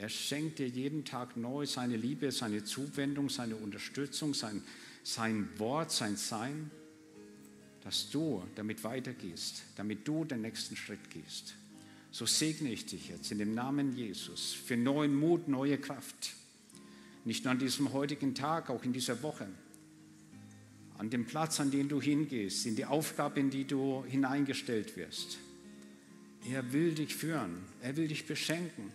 Er 0.00 0.08
schenkt 0.08 0.58
dir 0.58 0.68
jeden 0.68 1.04
Tag 1.04 1.36
neu 1.36 1.66
seine 1.66 1.96
Liebe, 1.96 2.32
seine 2.32 2.64
Zuwendung, 2.64 3.28
seine 3.28 3.56
Unterstützung, 3.56 4.32
sein, 4.34 4.62
sein 5.04 5.48
Wort, 5.58 5.92
sein 5.92 6.16
Sein 6.16 6.70
dass 7.82 8.10
du 8.10 8.42
damit 8.56 8.84
weitergehst, 8.84 9.62
damit 9.76 10.06
du 10.06 10.24
den 10.24 10.42
nächsten 10.42 10.76
Schritt 10.76 11.10
gehst. 11.10 11.54
So 12.10 12.26
segne 12.26 12.72
ich 12.72 12.86
dich 12.86 13.08
jetzt 13.08 13.30
in 13.30 13.38
dem 13.38 13.54
Namen 13.54 13.96
Jesus 13.96 14.52
für 14.52 14.76
neuen 14.76 15.14
Mut, 15.14 15.48
neue 15.48 15.78
Kraft. 15.78 16.34
Nicht 17.24 17.44
nur 17.44 17.52
an 17.52 17.58
diesem 17.58 17.92
heutigen 17.92 18.34
Tag, 18.34 18.70
auch 18.70 18.84
in 18.84 18.92
dieser 18.92 19.22
Woche. 19.22 19.46
An 20.98 21.08
dem 21.08 21.24
Platz, 21.24 21.60
an 21.60 21.70
den 21.70 21.88
du 21.88 22.02
hingehst, 22.02 22.66
in 22.66 22.76
die 22.76 22.84
Aufgabe, 22.84 23.40
in 23.40 23.50
die 23.50 23.64
du 23.64 24.04
hineingestellt 24.04 24.96
wirst. 24.96 25.38
Er 26.50 26.72
will 26.72 26.94
dich 26.94 27.14
führen, 27.14 27.62
er 27.82 27.96
will 27.96 28.08
dich 28.08 28.26
beschenken, 28.26 28.90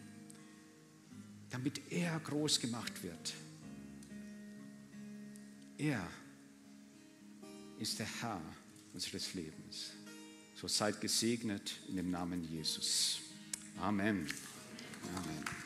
damit 1.50 1.82
er 1.92 2.20
groß 2.20 2.60
gemacht 2.60 3.04
wird. 3.04 3.34
Er 5.78 6.06
ist 7.80 8.00
der 8.00 8.08
Herr 8.22 8.42
unseres 8.94 9.34
Lebens. 9.34 9.92
So 10.56 10.68
seid 10.68 11.02
gesegnet 11.02 11.76
in 11.90 11.98
dem 11.98 12.12
Namen 12.12 12.44
Jesus. 12.50 13.20
Amen. 13.78 14.28
Amen. 15.16 15.65